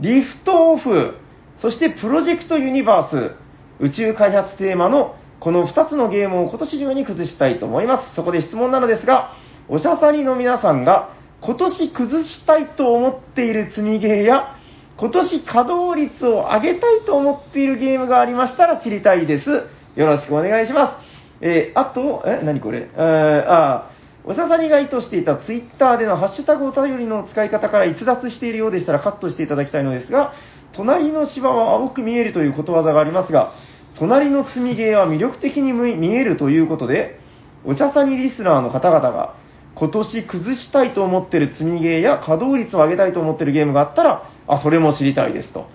[0.00, 1.14] リフトオフ、
[1.60, 3.36] そしてプロジェクトユニバース、
[3.80, 8.14] 宇宙開発テーマのこの2つのゲームを今年中に崩したいと思います。
[8.14, 9.32] そこで質問なのですが、
[9.68, 14.56] おしゃさりの皆さんが今年崩したいと思っている積みゲーや、
[14.98, 19.48] 今年稼働率を上げたいと思っているゲームがありましたら知りたいです。
[19.50, 21.00] よろしくお願いしま
[21.40, 21.44] す。
[21.44, 22.88] えーあと、え、何これ？
[22.94, 23.90] えーあ
[24.24, 30.32] おしゃさにが意図していたツイッターでのハッシュタグお便りの使い方から逸脱しているようでしたらカットしていただきたいのですが、
[30.74, 33.52] 隣の芝は青く見えるということわざがありますが、
[33.98, 37.18] 隣の積みゲーは魅力的に見えるということで、
[37.64, 39.34] お茶さにリスナーの方々が
[39.74, 45.66] 今年崩したいと思ってる積みゲーや稼働率を上げたいと思ってるゲームがあったら、あ、それも知りたいですと。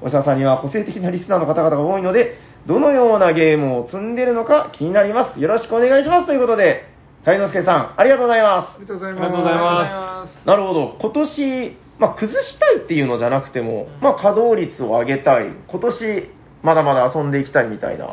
[0.00, 5.40] おしゃさんには個性的なリスナーの方々が多いので、どのようなゲームを積んでるのか気になります。
[5.40, 6.26] よろしくお願いします。
[6.26, 6.95] ということで、
[7.26, 8.58] 大之助さん、ありがとうございま。
[8.58, 9.22] ありがとうございます。
[9.24, 10.96] ありがとうございますなるほど。
[11.00, 15.50] 今年、まあ、崩したいっていうのじゃなくても、まあ、稼働率を上げたい。
[15.66, 16.30] 今年、
[16.62, 18.04] まだまだ遊んでいきたいみたいな。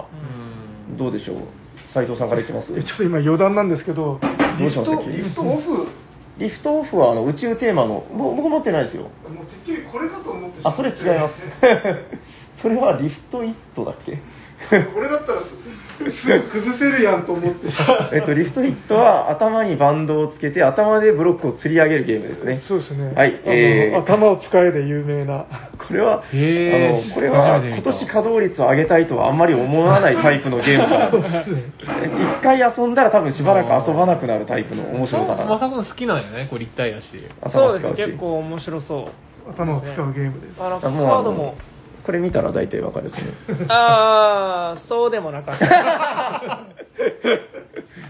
[0.89, 1.37] うんどうでしょう？
[1.93, 2.71] 斉藤さんからいきます？
[2.75, 4.27] えちょっと今余談なんですけど、ど
[4.59, 5.87] リフトうしましたっけリフトオフ、もう
[6.39, 9.03] リフトオフはあの宇宙テーマの、ぼ僕持ってないですよ。
[9.05, 11.35] てっきりこれかと思ってしまあ、それ違います。
[12.61, 14.17] それはリフトイットだっけ？
[14.93, 15.19] これだ
[16.13, 17.67] すすぐ崩せるやんと思って。
[18.13, 22.61] えっと、リフトイットは頭にバンドをつけて頭でブロックを吊り上げるゲームですね。
[22.67, 23.13] そうですね。
[23.15, 25.45] はいえー頭を使えで有名な。
[25.87, 26.21] これは、あの、
[27.13, 31.11] これは今年稼働率を上げたいとはあんまり思わないタイプのゲームだ。
[32.39, 35.45] 一回遊んだら多分しばらく遊ばなくなるタイプの面白さだな。
[35.45, 37.07] まさくん好きなんやね、これ立体やし。
[37.51, 39.09] そうですね、結構面白そ
[39.47, 39.51] う。
[39.51, 40.61] 頭を使うゲームです。
[40.61, 41.55] あの、カードも、
[42.05, 43.65] これ見たら大体わかるですね。
[43.69, 46.67] あー、そうでもなかった。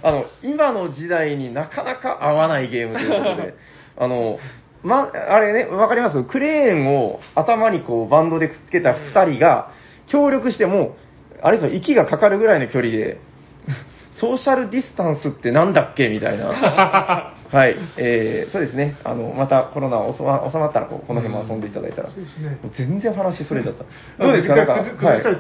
[0.08, 3.54] あの、今の時代になかなか合わないゲームということで、
[3.98, 4.40] あの、
[4.84, 6.24] ま、あれね、わかります？
[6.24, 9.70] クレーンを頭にこうバンドでくっつけた二人が
[10.08, 10.92] 協力してもう、
[11.42, 13.20] あれですよ、息がかかるぐらいの距離で、
[14.20, 16.48] ソーシャルディスタンスってなんだっけみたいな。
[17.54, 18.96] はい、えー、そうですね。
[19.04, 22.10] あの、またコロナ収ま収まったらこう、この辺も遊んでいただいたら。
[22.10, 22.58] そうですね。
[22.76, 23.84] 全然話それちゃった。
[24.24, 24.56] どうですか？
[24.56, 25.36] なんか、崩したい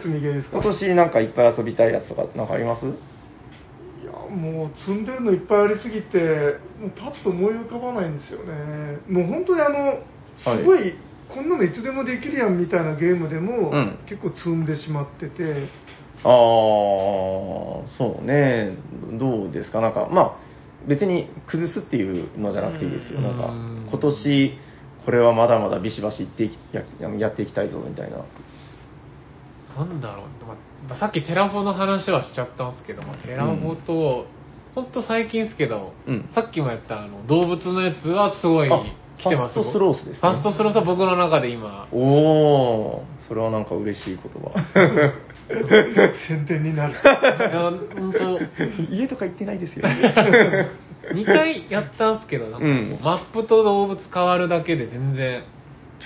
[0.52, 2.86] 今年なんかいっぱい遊びたいやつとか、なんかあります？
[2.86, 2.90] い
[4.06, 6.20] やもう積んでるのいっぱいありすぎて
[6.80, 8.98] もうパッと思い浮かばないんですよね。
[9.10, 9.98] もう本当にあの
[10.38, 10.94] すごい、
[11.30, 13.98] こんなのいつでもできるやんみたいなゲームでも、うん。
[14.06, 15.68] 結構積んでしまってて
[16.24, 16.30] ああ、
[17.98, 18.76] そうね。
[19.20, 19.82] どうですか？
[19.82, 20.36] なんか、まあ、
[20.88, 23.20] 別に崩すっていうのじゃなくていいですよ。
[23.20, 23.24] うん。
[23.24, 23.48] なんか、
[23.90, 24.58] 今年、
[25.06, 26.84] これはまだまだビシバシいってや
[27.18, 28.18] やっていきたいぞ、みたいな。
[29.78, 30.26] なんだろう、
[30.88, 34.28] まあ、さっきテラフォの話はしちゃったんですけど、まあ、テラフォと、
[34.76, 36.30] ほんと最近ですけど、うん。
[36.34, 38.84] さっきもやったあの動物のやつはすごいあ
[39.18, 40.20] 来てますファストスロースですね。
[40.22, 44.52] ファストスロースは僕の中で今、おおそれはなんか嬉しい言葉。
[46.28, 48.40] 宣伝になるいや本当
[48.94, 49.84] 家とか行ってないですよ。
[51.14, 55.44] 2回やったんですけど、なんかこううんマップと動物変わるだけで全然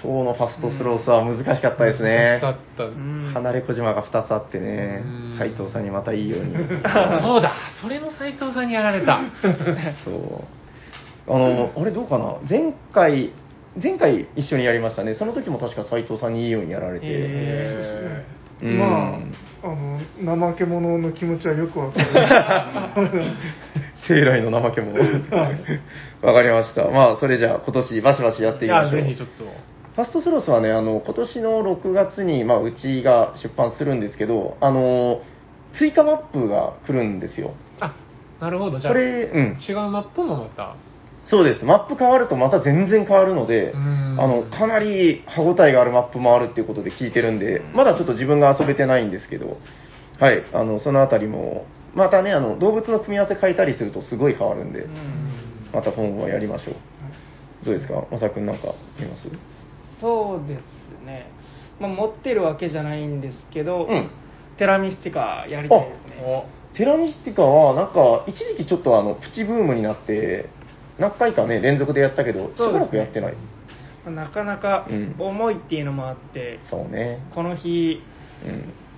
[0.02, 2.42] 今日のファストスロースは難しかったですね難し。
[2.42, 2.84] かった。
[2.86, 6.56] うん離れ小島が2つあってねうん、斉藤さんにまたいいように。
[6.56, 9.22] そうだそれも斉藤さんにやられた。
[10.04, 11.34] そう。
[11.34, 12.36] あの、あれどうかな？
[12.50, 13.32] 前回、
[13.82, 15.14] 前回一緒にやりましたね。
[15.14, 17.06] その時も確か斉藤さんにいいようにやられて。
[17.06, 18.26] へ
[18.62, 19.20] うんまあ
[19.64, 19.76] あ
[20.24, 22.00] の怠け者の気持ちはよくわか
[22.96, 23.24] る
[24.08, 25.00] 生来の怠け者。
[26.22, 26.86] わかりました。
[26.90, 29.02] まあ、それじゃあ今年バシバシやっていきましょう。
[29.02, 29.44] ぜひちょっと。
[29.44, 35.22] ファストスロースはね、あの、今年の6月に、まあ、うちが出版するんですけど、あの、
[35.78, 37.54] 追加マップが来るんですよ。
[37.80, 37.96] あ、
[38.40, 38.80] なるほど。
[38.80, 39.58] じゃあ、これ、うん。
[39.68, 40.76] 違うマップもまた。
[41.30, 41.66] そうです。
[41.66, 49.58] マップ変わるとまた全然変わるので、うんあの、かなり歯応えがあるマップもあるっていうことで聞いてるんで、まだちょっと自分が遊べてないんですけど、
[50.20, 54.88] はい、あの、そのあたりも、またね、あの、動物の組み合わせ変えたりするとすごい変わるんで、
[55.74, 56.76] また今後はやりましょう。
[57.66, 59.24] どうですかまさくんなんか見ます
[60.00, 61.30] そうですね。
[61.80, 64.12] まあ、持ってるわけじゃないんですけど、うん
[64.58, 66.16] テラミスティカやりたいですね。
[66.26, 70.50] おテラミスティカは、なんか、一時期ちょっとあの、プチブームになって、
[71.00, 73.34] 何回かね、連続でやったけど、しばらくやってない。
[74.06, 77.20] まあなかなかうん重いっていうのもあって、そうね。
[77.34, 78.02] この日、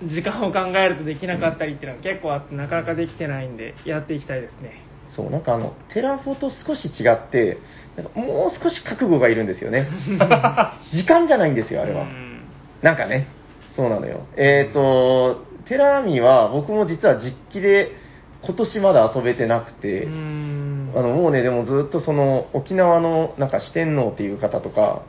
[0.02, 0.08] うん。
[0.08, 4.82] 時間を考えるとできなかったりっていうのが結構あって、なかなかできてないんで、やっていきたいですね。
[5.10, 7.58] そう、なんかあの、テラフォと少し違って、
[7.96, 9.88] なんかもう少し覚悟がいるんですよね。
[10.92, 12.02] 時間じゃないんですよ、あれは。
[12.02, 12.30] うん
[12.82, 13.28] なんかね、
[13.76, 14.26] そうなのよ。
[14.36, 17.92] えっ、と、テラミは僕も実は実機で
[18.42, 25.02] 今年まだ遊べてなくて、うんあのもうね、でもずっとその沖縄のなんか四天王っていう方とか、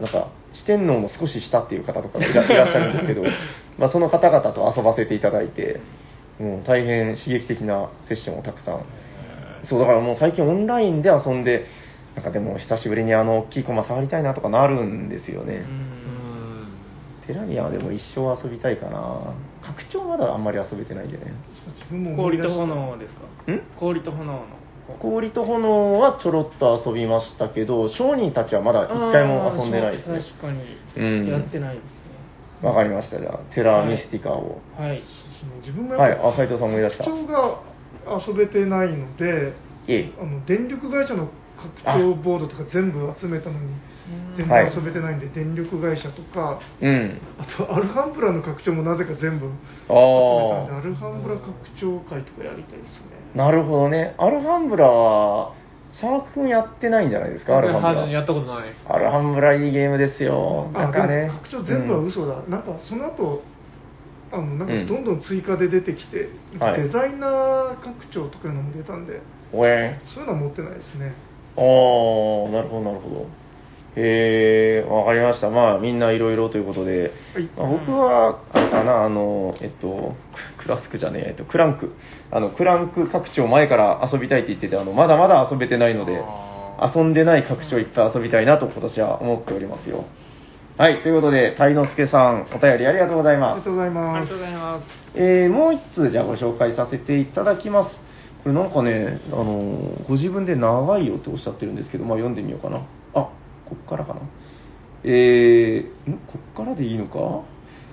[0.00, 3.22] なんか四天王の少し下っていう方とかが いらっしゃるんですけど、
[3.78, 5.80] まあその方々と遊ばせていただいて、
[6.38, 8.84] もう大変刺激的なセッションをたくさん。
[9.64, 11.64] そう、だからもう最近オンラインで遊んで、
[12.14, 15.64] なんかでも久しぶりにあの大きいコマ触りたいなとかなるんですよね。
[17.28, 17.34] うん。
[17.34, 19.34] テラミアはでも一生遊びたいかな。
[19.62, 21.32] 拡張まだあんまり遊べてないんでね。
[22.16, 23.52] 氷と炎ですか？
[23.52, 23.60] ん？
[23.78, 24.46] 氷と炎の。
[25.00, 30.20] 氷と炎はちょろっと遊びましたけど、商人たちはまだ一回も遊んでないですね。
[30.20, 31.30] 確かうんに。
[31.30, 31.90] やってないですね。
[32.62, 34.60] わかりました、じゃあ、テラミスティカを。
[34.78, 35.02] はい。
[35.40, 37.04] その自分がはい、やっぱあ、斉藤さん思い出した。
[37.04, 37.60] 拡張が
[38.26, 39.52] 遊べてないので。
[40.18, 43.70] あの電力会社の拡張ボードとか全部集めたのに
[44.36, 47.20] 全はい然遊べてないんで、電力会社とかうん。
[47.38, 49.54] あとアルハンブラの拡張もなぜか全部集め
[49.88, 54.14] たんであアルハンブラ拡張会とかやりたいですねあ、なるほどね。
[54.18, 55.54] アルハンブラは、
[55.92, 58.06] シャーク君やってないんじゃないですか、アルハンブラ。
[58.08, 58.68] やったことない。
[58.88, 60.70] アルハンブラいいゲームですよ。
[60.72, 61.30] なんかね。
[61.50, 63.42] 拡張全部はうん嘘だ、なんかその後
[64.32, 66.28] あのなんかうんどんどん追加で出てきて、
[66.58, 69.20] はいデザイナー拡張とかいうのも出たんで
[69.52, 71.14] おえそういうのは持ってないですね
[71.56, 71.62] ああ、
[72.50, 73.26] なるほど、なるほど。
[73.96, 75.48] へえ、わかりました。
[75.48, 80.14] まあ、みんないろいろということで、はいまあ僕は、あれかな、あの、えっと、
[80.58, 81.92] ククラスクじゃねえ、えっと、クランク。
[82.30, 86.22] あの、クランク拡張前から遊びたいって言ってて、あの、まだまだ遊べてないので、
[86.78, 90.04] あ遊んでない拡張いっぱい遊びたいなと今年は思っておりますよ。
[90.76, 93.70] はい、ということで、鯛之助さん、お便りありがとうございますありがと。
[93.70, 94.86] うございありますがとうございます。
[95.14, 97.96] えーもう一通じゃあご紹介させていただきます。
[98.44, 102.82] これなんかね、あのーご自分で長いよっておっしゃってるんですけど、まあ読んでみようかな。
[103.66, 104.20] あ、こっからかな。
[105.04, 106.18] えー、ん？
[106.26, 107.42] こっからでいいのか？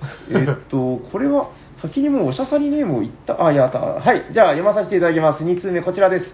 [0.30, 1.48] えーっと、これは
[1.80, 3.78] 先にもうおしゃさりネームを言った、あ、いやった。
[3.78, 5.44] はい、じゃあ読まさせていただきます。
[5.44, 6.26] 2通目こちらです。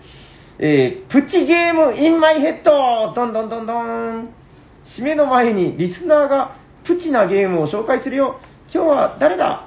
[0.58, 4.28] えー、プチゲームインマイヘッドどんどんどんどん
[4.98, 8.40] 締めの前にリスナーがプチなゲームを紹介するよ。
[8.72, 9.66] 今日は誰だ？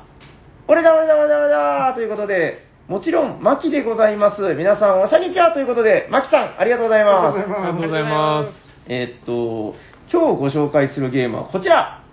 [0.67, 4.41] 俺だ俺だ俺だ俺だということで、もちろん、マキでございます。
[4.55, 6.86] 皆さん、おしゃにちはということで、マキさん、ありがとう。
[6.88, 8.62] ございますありがとうございます。
[8.88, 9.76] えーっと、
[10.12, 12.04] 今日ご紹介するゲームはこちら。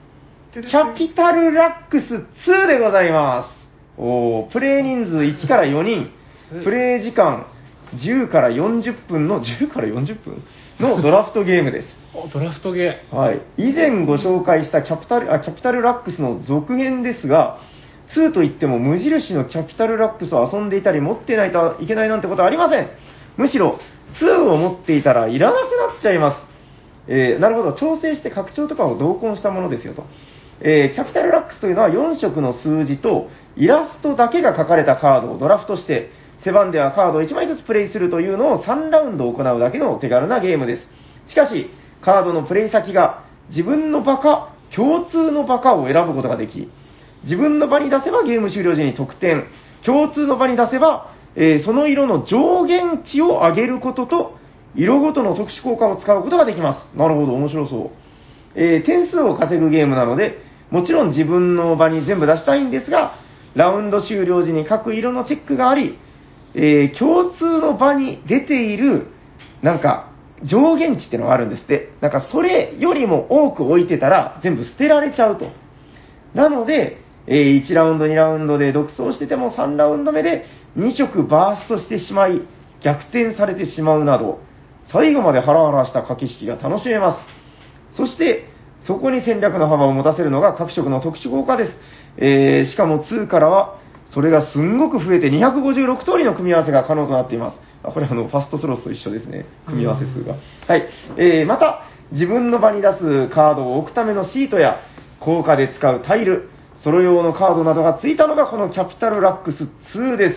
[0.53, 3.51] キャピタルラックス2でございま
[3.97, 4.01] す。
[4.01, 6.11] おープレイ人数1から4人、
[6.65, 7.47] プレイ時間
[7.95, 10.43] 10から40分の、10から40分？
[10.81, 11.89] のドラフトゲームです。
[12.15, 17.59] おドラフトゲはい、以前ご紹介したキャピタルあキャピタルラックスの続編ですが、
[18.15, 22.89] 2といっても無印のキャピタルラックスを遊んでいたり持ってないといけないなんてことはありません。
[23.37, 23.79] むしろ、
[24.21, 26.50] 2を持っていたらいらなくなっちゃいます。
[27.09, 30.05] えーなるほど、調整して拡張とかを同梱したものですよと。
[30.61, 36.11] えーキャピタルラックスというのは4色の数字とイラストだけが書かれたカードをドラフトして、
[36.45, 40.87] 手番ではカードを1枚ずつプレイするというのを3ラウンド行うだけの手軽なゲームです。
[41.31, 41.71] しかし、
[42.03, 46.71] カードのプレイ先が自分の場か共通の場かを選ぶことができ、
[47.25, 49.45] 自分の場に出せばゲーム終了時に得点、
[49.85, 54.40] 共通の場に出せば、えーその色の上限値を上げることと、
[54.75, 56.97] 色ごとの特殊効果を使うことができます。
[56.97, 57.91] なるほど、面白そう。
[58.55, 60.39] えー点数を稼ぐゲームなので、
[60.71, 63.15] もちろん自分の場に全部出したいんですが、
[63.55, 65.99] ラウンド終了時に各色のチェックがあり、
[66.55, 69.09] えー共通の場に出ている、
[69.63, 70.11] なんか、
[70.43, 71.91] 上限値っていうのがあるんですって。
[72.01, 75.47] なんか、それよりも多く置いてたら、全部捨てられちゃうと。
[76.35, 80.47] なので、えー1ラウンド、2ラウンドで独走してても3ラウンド目で
[80.79, 82.41] 2色バーストしてしまい、
[82.83, 84.41] 逆転されてしまうなど、
[84.93, 87.19] 最後までハラハラした駆け引きが楽しめま
[87.93, 87.97] す。
[87.97, 88.47] そして、
[88.87, 91.73] そこに戦略の幅を持たせるのが各色の特殊効果です。
[92.17, 93.79] えーしかも2からは、
[94.13, 97.59] それがすんごく増えて256通りの組み合わせが可能となっています。
[97.85, 99.47] あこれあの、ファストスロスと一緒ですね。
[99.67, 100.35] 組み合わせ数が。
[100.67, 100.89] はい。
[101.17, 101.83] えーまた、
[102.13, 104.79] 自分の場に出すカードを置くためのシートや、
[105.21, 106.49] 効果で使うタイル、
[106.83, 110.37] ソロ用のカードなどがついたのがこのキャピタルラックス2です。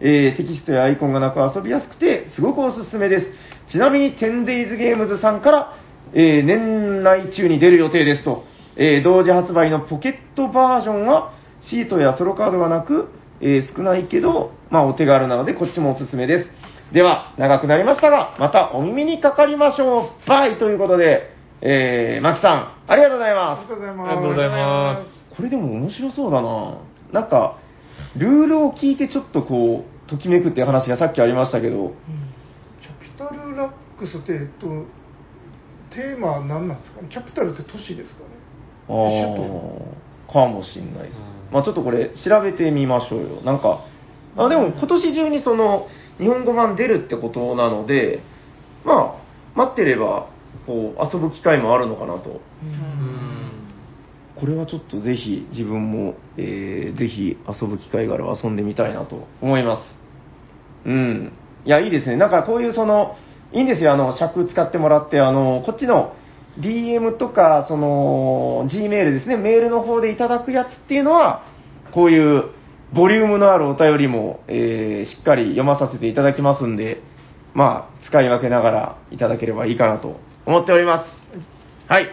[0.00, 3.26] えーテキストやアイコンがなく遊びやすくて、すごくおすすめです。
[3.72, 5.74] ちなみに 10days ゲームズさんから、
[6.14, 8.44] えー年内中に出る予定ですと。
[8.76, 11.32] えー同時発売のポケットバージョンは、
[11.62, 13.08] シートやソロカードがなく、
[13.40, 16.50] えー少ないけど、まあお手軽なのでこっちもおすすめです。
[16.92, 20.28] では、長くなりましたが、またお耳にかかりましょう。
[20.28, 21.30] バイということで、
[21.60, 23.76] えー、マキさん、ありがとうございますありが。
[23.76, 23.94] とうございー。
[23.94, 25.36] ますありがとうございます。
[25.36, 26.74] これでも面白そうだな
[27.12, 27.58] なんか、
[28.16, 31.94] ルールを聞いてちょっとこう、ときめくっていう話がさっきありましたけど、うん
[32.82, 34.86] キャピタルラックスって、えっと、
[35.94, 37.08] テーマは何なんですかね？
[37.10, 38.26] キャピタルって都市ですかね？
[38.88, 41.16] あ首都ーかもしんないです。
[41.18, 41.20] う
[41.50, 43.40] んまあちょっとこれ調べてみましょうよ。
[43.42, 43.84] なんか、
[44.36, 45.88] あでも今年中にその
[46.18, 48.22] 日本語版出るってことなので、
[48.84, 49.22] まあ
[49.54, 50.28] 待ってれば
[50.66, 52.40] こう遊ぶ機会もあるのかなと。
[52.62, 53.29] うん。
[54.40, 59.82] これはちょっとぜひ自分も、えーぜひ遊ぶ機会があれば遊んでみたいなと思います。
[60.86, 61.32] うん。
[61.64, 62.16] いや、いいですね。
[62.16, 63.16] なんかこういうその、
[63.52, 63.92] いいんですよ。
[63.92, 66.14] あの、尺使ってもらって、あの、こっちの
[66.58, 71.44] DM とか、その、Gmail ですね、メールの方でいただくやつっていうのは、
[71.92, 72.44] こういう
[72.94, 77.02] ボリュームのあるお便りも、えーしっかり読まさせていただきますんで、
[77.54, 81.90] まあ、使い分けながらいただければいいかなと思っております。
[81.90, 82.08] はい。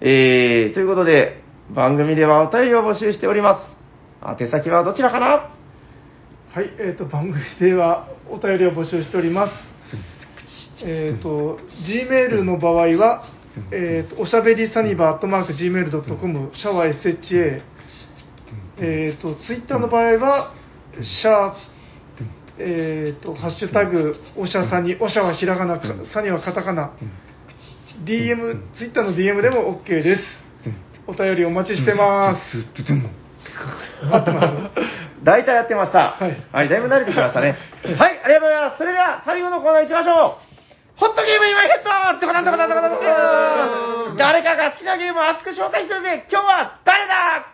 [0.00, 3.62] えー、ということで、番組ではお便りを募集しておりま
[4.20, 4.42] す。
[4.42, 5.50] 宛先はどちらかな？
[6.52, 9.52] はい、えっ、と、番組ではお便りを募集しております。
[10.84, 11.58] えっ、と、
[11.88, 13.22] Gmail の場合は、
[13.72, 17.62] えっ、と、おしゃべりサニバーアットマーク Gmail.com、シャワー SHA、
[18.78, 20.54] えっ、と、Twitter の場合は、
[21.00, 21.54] シャー
[22.56, 25.80] えっ、と、ハッシュタグ、おしゃさに、おしゃはひらがな、
[26.12, 26.92] さにはカタカナ、
[28.04, 30.43] DM、Twitter の DM でも OK です。
[31.06, 32.64] お便りお待ちしてます。
[34.10, 36.16] 合ってます大体やってました。
[36.16, 36.28] は
[36.64, 37.56] いだいぶ慣れてきましたね。
[37.96, 38.78] はい、ありがとうございます。
[38.78, 40.54] それでは、最後のコーナー行きましょう。
[40.96, 47.50] ホットゲーム今ヘッドってなんだことなんだことなんと誰かが好きなゲームを熱く紹介するぜ今日は誰だ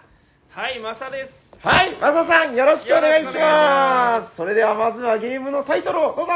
[0.51, 1.67] はい、マサです。
[1.67, 4.37] はい、マサさん、よろしくお願いしよろしくお願いします。
[4.37, 6.33] それでは、まずはゲームのタイトルをどうぞ。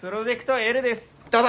[0.00, 1.11] プロジェクト L です。
[1.32, 1.48] ダダ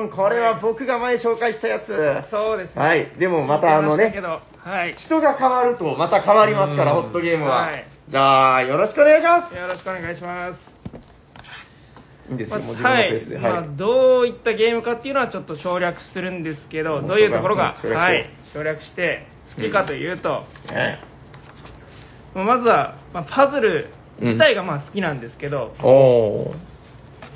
[0.00, 2.30] ーンこれは僕が前紹介したやつ。
[2.30, 2.82] そうですね。
[2.82, 4.14] はい、でもまたあのね
[4.58, 4.94] はい。
[5.04, 7.66] 人が変わるとまた変わりますから、うんホットゲームは。
[7.66, 9.56] はいじゃあ、よろしくお願いします。
[9.56, 10.60] よろしくお願いします。
[12.28, 13.36] いいんですよ、まあもう自分のペースで。
[13.36, 19.26] はいまあ、どういったゲームかっていうのはちょっと省略するんですけど、どういうところが、省略はい、省略して
[19.56, 21.00] 好きかというと、ね
[22.34, 23.88] まあまずは、まあ、パズル
[24.20, 26.73] 自体がまあ好きなんですけど、おー。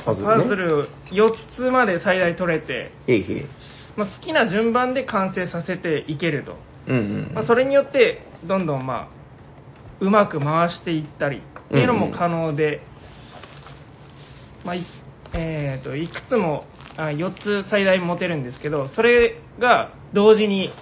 [0.05, 0.43] パズル、ね。
[0.43, 3.47] パズル4つまで最大取れて、へいへい。
[3.97, 7.35] まあ、好きな順番で完成させていけると、うんうん。
[7.35, 9.19] まあ、それによってどんどんまあ
[10.01, 12.81] うまく回していったりっていうのも可能で、
[14.65, 14.87] まあい
[15.35, 16.65] えー、といくつも
[16.97, 20.73] あ4つ最大持てるんですけどそれが同時に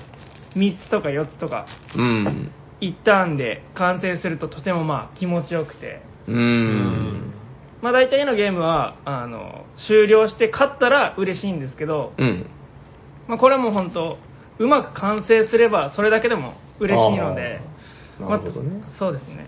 [0.54, 2.52] 3つとか4つとかうん。
[2.80, 6.32] 1ターンで完成するととてもまあ気持ちよくて、う。
[6.32, 7.32] うん
[7.82, 12.46] まあ、大体のゲームはあの終了して勝ったら嬉しいんですけど、うん。
[13.28, 14.18] まあ、これはもう本当
[14.58, 17.60] うまく完成すればそれだけでも嬉しいので
[18.20, 19.46] なるほどねまあそうですね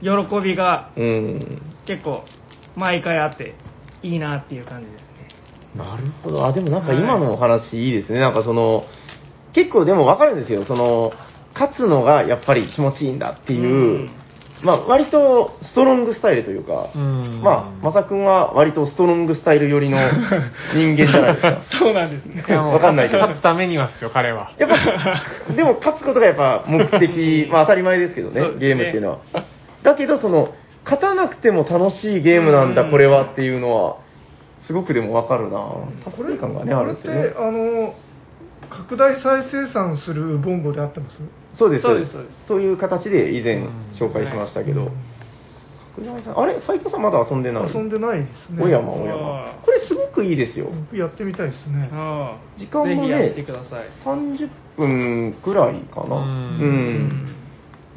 [0.00, 0.08] 喜
[0.40, 1.62] びがうん。
[1.86, 2.24] 結構
[2.76, 3.54] 毎回あって
[4.02, 5.08] いいなっていう感じですね
[5.76, 6.44] なるほど。
[6.44, 8.20] あ、でもなんか今のお話いいですね。
[8.20, 8.84] なんかその、
[9.52, 10.64] 結構でもわかるんですよ。
[10.64, 11.12] その、
[11.52, 14.10] 勝つのがやっぱり気持ちいいんだっていう、うん
[14.62, 19.98] まあ割とストロングスタイルというか、うんまあ、まさくんは割とストロングスタイル寄りの
[20.74, 21.60] 人間じゃないですか。
[21.78, 24.52] そうなんですねわかんないけど勝つためにはですよ、彼は。
[24.58, 29.18] やっぱ、でも勝つことがやっぱ目的、まあ当たり前ですけどねゲームっていうのは。
[29.82, 30.54] だけど、その、
[30.84, 33.96] 勝たなくても楽しいゲームなんだ、うんこれはっていうのは、
[34.66, 37.38] すごくでもわかるなこ達れ成感がね、あるんですよねこれって。
[37.38, 37.94] あの
[38.70, 41.18] 拡大再生産するボンボであってます？
[41.54, 42.42] そうです、そでそううです。
[42.42, 42.46] す。
[42.48, 43.70] そういう形で以前うん。
[43.98, 44.82] 紹介しましたけど。
[44.82, 44.92] うん、
[45.96, 46.60] 拡大さんあれ？
[46.60, 47.72] 斉藤さんまだ遊んでない？
[47.72, 48.62] 遊んでないですね。
[48.62, 48.98] おやまお。
[49.64, 50.66] これすごくいいですよ。
[50.90, 51.90] 僕やってみたいですね。
[52.56, 56.16] 時間もねてください、30分くらいかな。
[56.16, 57.34] ううんん。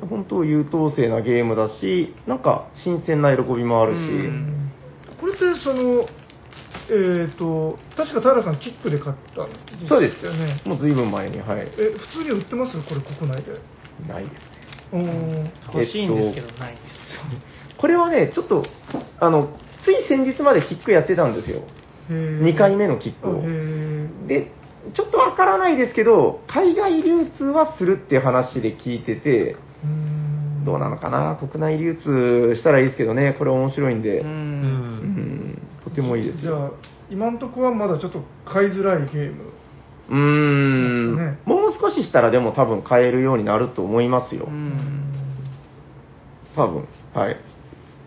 [0.10, 4.72] 本当優等生なゲームだし、なんか新鮮な喜びもあるし、うん。
[5.20, 6.08] これってその
[6.92, 10.62] えっ、と確か平さんキックで買ったんそうですよね。
[10.66, 11.62] もうずいぶん前に、はい。
[11.62, 12.74] え普通に売ってます？
[12.74, 13.54] これ国内で。
[14.08, 14.62] ないですね。
[14.92, 15.80] おー。
[15.80, 16.82] 欲しいんですけどないです、
[17.78, 18.66] これはね、ちょっと、
[19.20, 21.62] あの、つい先日までキックやってたんですよ。
[22.10, 22.42] へー。
[22.44, 23.42] 2回目のキックを。
[24.28, 24.52] で、
[24.94, 30.66] ちょっとわからないですけど、海外流通はするっていう話で聞いてて、うーん。
[30.66, 35.31] どうなのかな、国内流通したらいいですけどね、これ面白いんで、ううん
[35.96, 36.74] てもいいですじゃあよ。
[37.10, 39.52] 今んとこはまだちょっと買いづらいゲーム
[40.10, 44.46] うーん、ですねもう少ししたらでも多分買えるようになると思いますよ。
[44.48, 45.14] うん
[46.56, 46.88] 多分。
[47.14, 47.38] はい。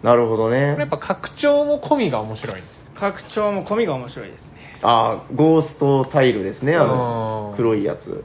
[0.03, 0.89] なるほどねこれやっ。
[0.91, 2.63] ぱ拡張も込みが面白い。
[2.99, 4.49] 拡張も込みが面白いですね
[4.83, 8.25] あーゴーストタイルですね、ああの、ー黒いやつ。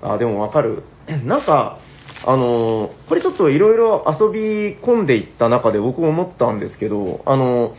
[0.00, 0.84] あーでもわかる。
[1.26, 1.78] なんか、
[2.24, 7.72] あのーこれちょっといろいろ遊び込んでいった中で僕も思ったんですけど、あのー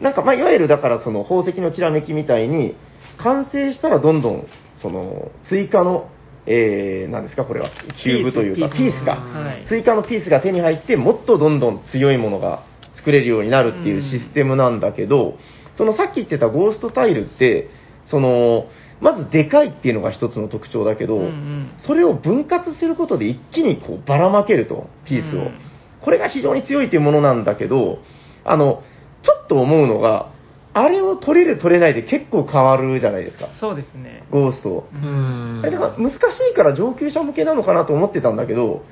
[0.00, 2.74] なんか、まあ、いわゆるだからその宝石のきらめきみたいに、
[3.18, 4.46] 完成したらどんどん、
[4.82, 6.10] その、追加の、
[6.46, 7.70] えー、なんですか、これは、
[8.02, 9.66] キューブというか、ピピースースが、はい。
[9.68, 12.64] 追加のピースが手に入って、もっとどんどん強いものが
[12.96, 15.38] 作れるようになるっていうシステムなんだけど、
[15.76, 17.70] そのさっき言ってたゴーストタイルって、
[18.06, 18.66] その、
[19.00, 21.70] まずでかいっていうのが一つの特徴だけど、うんうん。
[21.86, 25.40] それを分割することで一気にこうばらまけると、ピースを。
[25.40, 25.58] うん。
[26.00, 27.98] これが非常に強いというものなんだけど、
[28.44, 28.82] あの、
[29.24, 30.30] ちょっと思うのが、
[30.74, 34.88] あれを取れる取れないで結構変わるじゃないですか、そうですねゴースト。
[34.92, 36.16] うんあれだから難し
[36.52, 38.82] いから上級者向けなのかなと思ってたんだけど、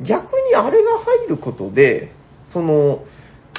[0.00, 2.12] 逆にあれが入ることで、
[2.46, 3.04] その、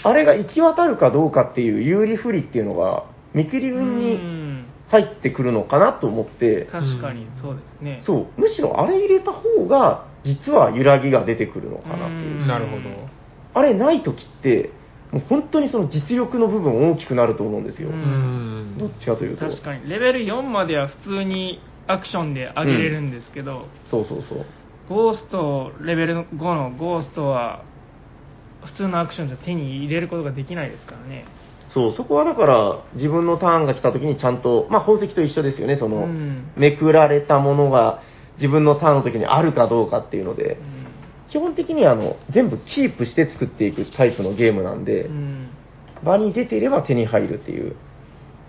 [0.02, 8.02] あれが行き渡るかどうかっていう有利不利っていうのが見切り分うにん入ってくるのかなと思って、確かにそうですね。
[8.04, 12.42] そう、むしろあれ入れた方が、実は揺らぎが出てくるのかなっていう。
[12.42, 12.84] うんなるほど。
[13.56, 14.72] あれない時って、
[15.14, 17.90] もう本当にその実力の部分大きくなると思うんですよ。
[17.90, 19.46] ううんんどっちかというと。
[19.48, 19.88] 確かに。
[19.88, 24.46] レベル4までは普通にアクションで上げれるんですけど、そうそうそう。
[24.90, 27.64] ゴースト、レベル5のゴーストは、
[28.66, 31.26] 普通のアクションじゃ手に入れることができないですからね。
[31.74, 38.02] そう、そこはだから、自分のターンが来た時にちゃんと、まあ宝石と一緒ですよね、その、うんめくられたものが
[38.38, 40.73] 自分のターンの時にあるかどうかっていうのでう、ん
[41.34, 45.48] 基本的にはあの、全部キープして作っていくタイプのゲームなんで、うん
[46.06, 47.76] 場に出ていれば手に入るっていう。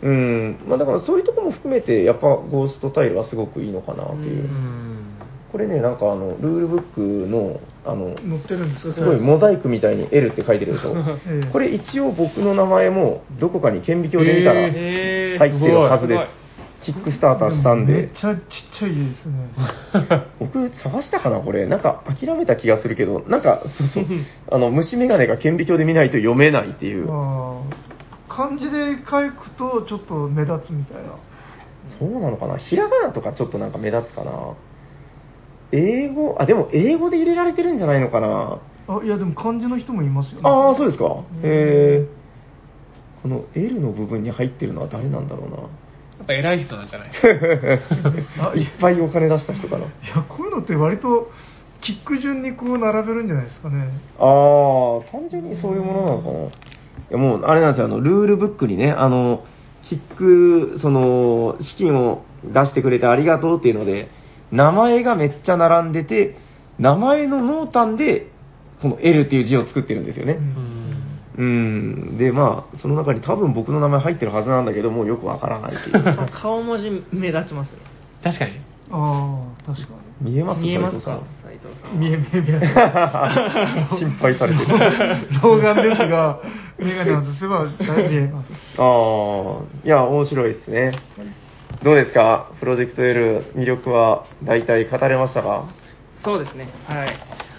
[0.02, 4.42] うん、まあだからそういうところも含めて、やっぱゴーストタイルはすごくいいのかなっていう。
[4.42, 5.04] ううん。
[5.52, 8.94] これね、なんかあの、ルールブックの、あの、載ってるんですか？
[8.94, 10.96] すごいモザイクみたいに L って書いてるでしょ？
[11.30, 14.72] ええこれ一応僕の名前もどこかに顕微鏡で見たら入っ
[15.60, 16.26] てるはずですごい。
[16.84, 18.42] キックスターターしたんで、めっちゃちっ
[18.78, 19.48] ちゃい家ですね。
[20.38, 21.66] 僕探したかなこれ。
[21.66, 24.04] なんか諦めた気がするけど、なんか、そうそう、
[24.50, 27.08] あの、虫眼鏡が顕微鏡で見ないと読めないっていう。
[28.28, 31.02] 漢字で書くとちょっと目立つみたいな。
[31.98, 32.56] そうなのかな？
[32.56, 34.54] ひらがなとかちょっとなんか目立つかな？
[35.72, 38.58] 英語、あ、でも英語で入れられてるんじゃないのかな？
[38.88, 40.48] あいやでも漢字の人もいますよね。
[40.48, 41.04] ああ、そうですか。
[41.42, 42.06] へえ。
[43.22, 45.56] この L の部分に入ってるのは誰なんだろうな？
[46.32, 47.10] やっぱ偉い人なんじゃない？
[47.10, 47.18] で
[48.22, 48.52] すか。
[48.52, 49.84] あいっぱいお金出した人かな。
[49.84, 51.28] いやこういうのって割と
[51.82, 53.88] キック順にこう並べるんじゃないですかね。
[54.18, 56.38] ああ、単純にそういうものなのかな。
[56.46, 56.50] い
[57.10, 59.44] やもう、あれなんですよ、あの、ルールブックにね、あの、
[59.86, 64.08] キック、その、資金を出してくれてありがとうっていうので、
[64.50, 66.38] 名前がめっちゃ並んでて、
[66.78, 68.30] 名前の濃淡で、
[68.80, 70.34] この L っていう字を作ってるんですよね。
[70.34, 70.63] うん。
[71.36, 76.16] で、まあ、その中に多分僕の名前入ってるはずなんだけど、もうよくわからないっていう。
[76.32, 77.78] 顔文字目立ちますね。
[78.22, 78.52] 確かに。
[78.90, 79.88] ああ確か
[80.20, 80.60] 見えます？
[80.60, 81.00] 見えます？
[81.00, 81.98] 斉か藤斉藤さん。
[81.98, 82.60] 見え見え見え。
[83.98, 84.68] 心配されてる。
[85.42, 86.38] 老眼ですが
[86.78, 88.52] 眼鏡を外せば大見えます。
[88.78, 90.92] ああ、いや、面白いですね。
[91.82, 92.46] どうですか？
[92.60, 95.64] プロジェクト L、魅力は大体語れましたか？
[96.22, 96.68] そうですね。
[96.86, 97.08] はい。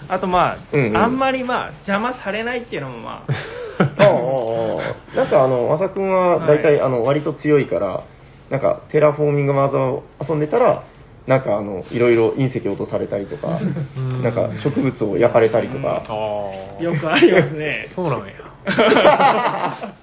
[0.08, 3.32] あとまあ、うんうんあんまりまあ、邪魔されないっていうのもまあ
[3.78, 8.04] なんかあの、まさくんは大体、あの、割と強いから、
[8.50, 10.84] なんか、テラフォーミングマーズを遊んでたら、
[11.26, 16.12] なんかあの、いろいろ隕石落とされたりとか、んなんか植物を焼かれたりとか、あ
[16.78, 16.82] あ。
[16.82, 17.88] よくありますね。
[17.96, 18.34] そうなんや。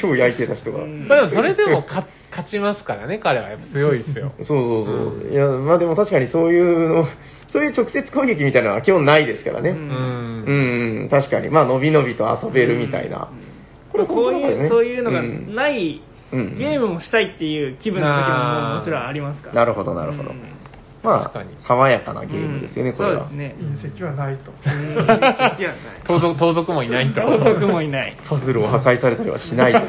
[0.00, 0.82] 今日焼いてた人が。
[0.82, 4.32] うんまあでもそれでも勝勝ちますからね、彼はやっぱ強いですよ。
[4.38, 4.92] そうそうそ
[5.28, 5.32] う。
[5.32, 7.06] いや、まあでも確かにそういうの、
[7.48, 9.70] そういう直接攻撃みたいなのは基本ないですからね。
[9.70, 9.82] ううんん。
[9.82, 9.90] うん、
[11.02, 11.48] うん、確かに。
[11.50, 13.28] まあ、のびのびと遊べるみたいな。
[13.90, 19.54] これこういう、そういうのがうんない、うんゲームもしたいっていう気分の時ももちろんありますから。
[19.54, 20.28] なるほど、なるほど。
[20.30, 20.42] うん
[21.00, 23.28] まあ確かに、爽やかなゲームですよね、うんこれは。
[23.28, 23.56] そうですね。
[23.80, 24.50] 隕石はないと。
[24.50, 24.56] うん
[24.98, 25.58] 隕石はない
[26.04, 27.20] 盗賊盗賊もいないと。
[27.20, 28.16] 盗賊もいない。
[28.28, 29.78] パズルを破壊されたりはしないと。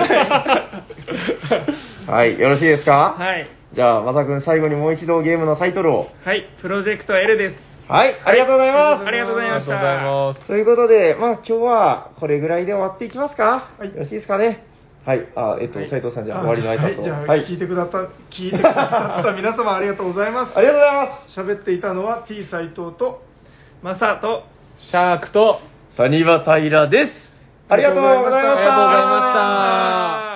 [2.12, 3.16] はい、よろしいですか？
[3.18, 3.48] はい。
[3.74, 6.08] じゃあ、まさくん最後にもう一度ゲームのタイトルを。
[6.26, 6.50] はい。
[6.62, 7.56] プロジェクト L です。
[7.88, 9.08] はい、ありがとうございます。
[9.08, 10.48] ありがとうございましたありがとうございます。
[10.48, 13.72] ということで、まあ今日はこれぐらいで終わっていきますか？
[13.78, 13.88] はい。
[13.90, 14.64] よろしいですかね？
[15.06, 15.28] はい。
[15.36, 17.28] あ、えっと、はい斉藤さんじゃあ終わりの挨拶を。
[17.28, 17.46] はい。
[17.48, 17.98] 聞いてくださった、
[18.36, 20.62] 聞いてくださった皆様ありがとうございますあ。
[20.62, 21.40] りがとうございます。
[21.40, 23.24] 喋っていたのは T 斎藤と、
[23.82, 24.44] マサと、
[24.78, 25.60] シャークと、
[25.98, 27.12] サニバタイラです。
[27.70, 28.38] ありがとうございました。
[28.38, 29.20] ありがとうございま
[30.20, 30.29] した。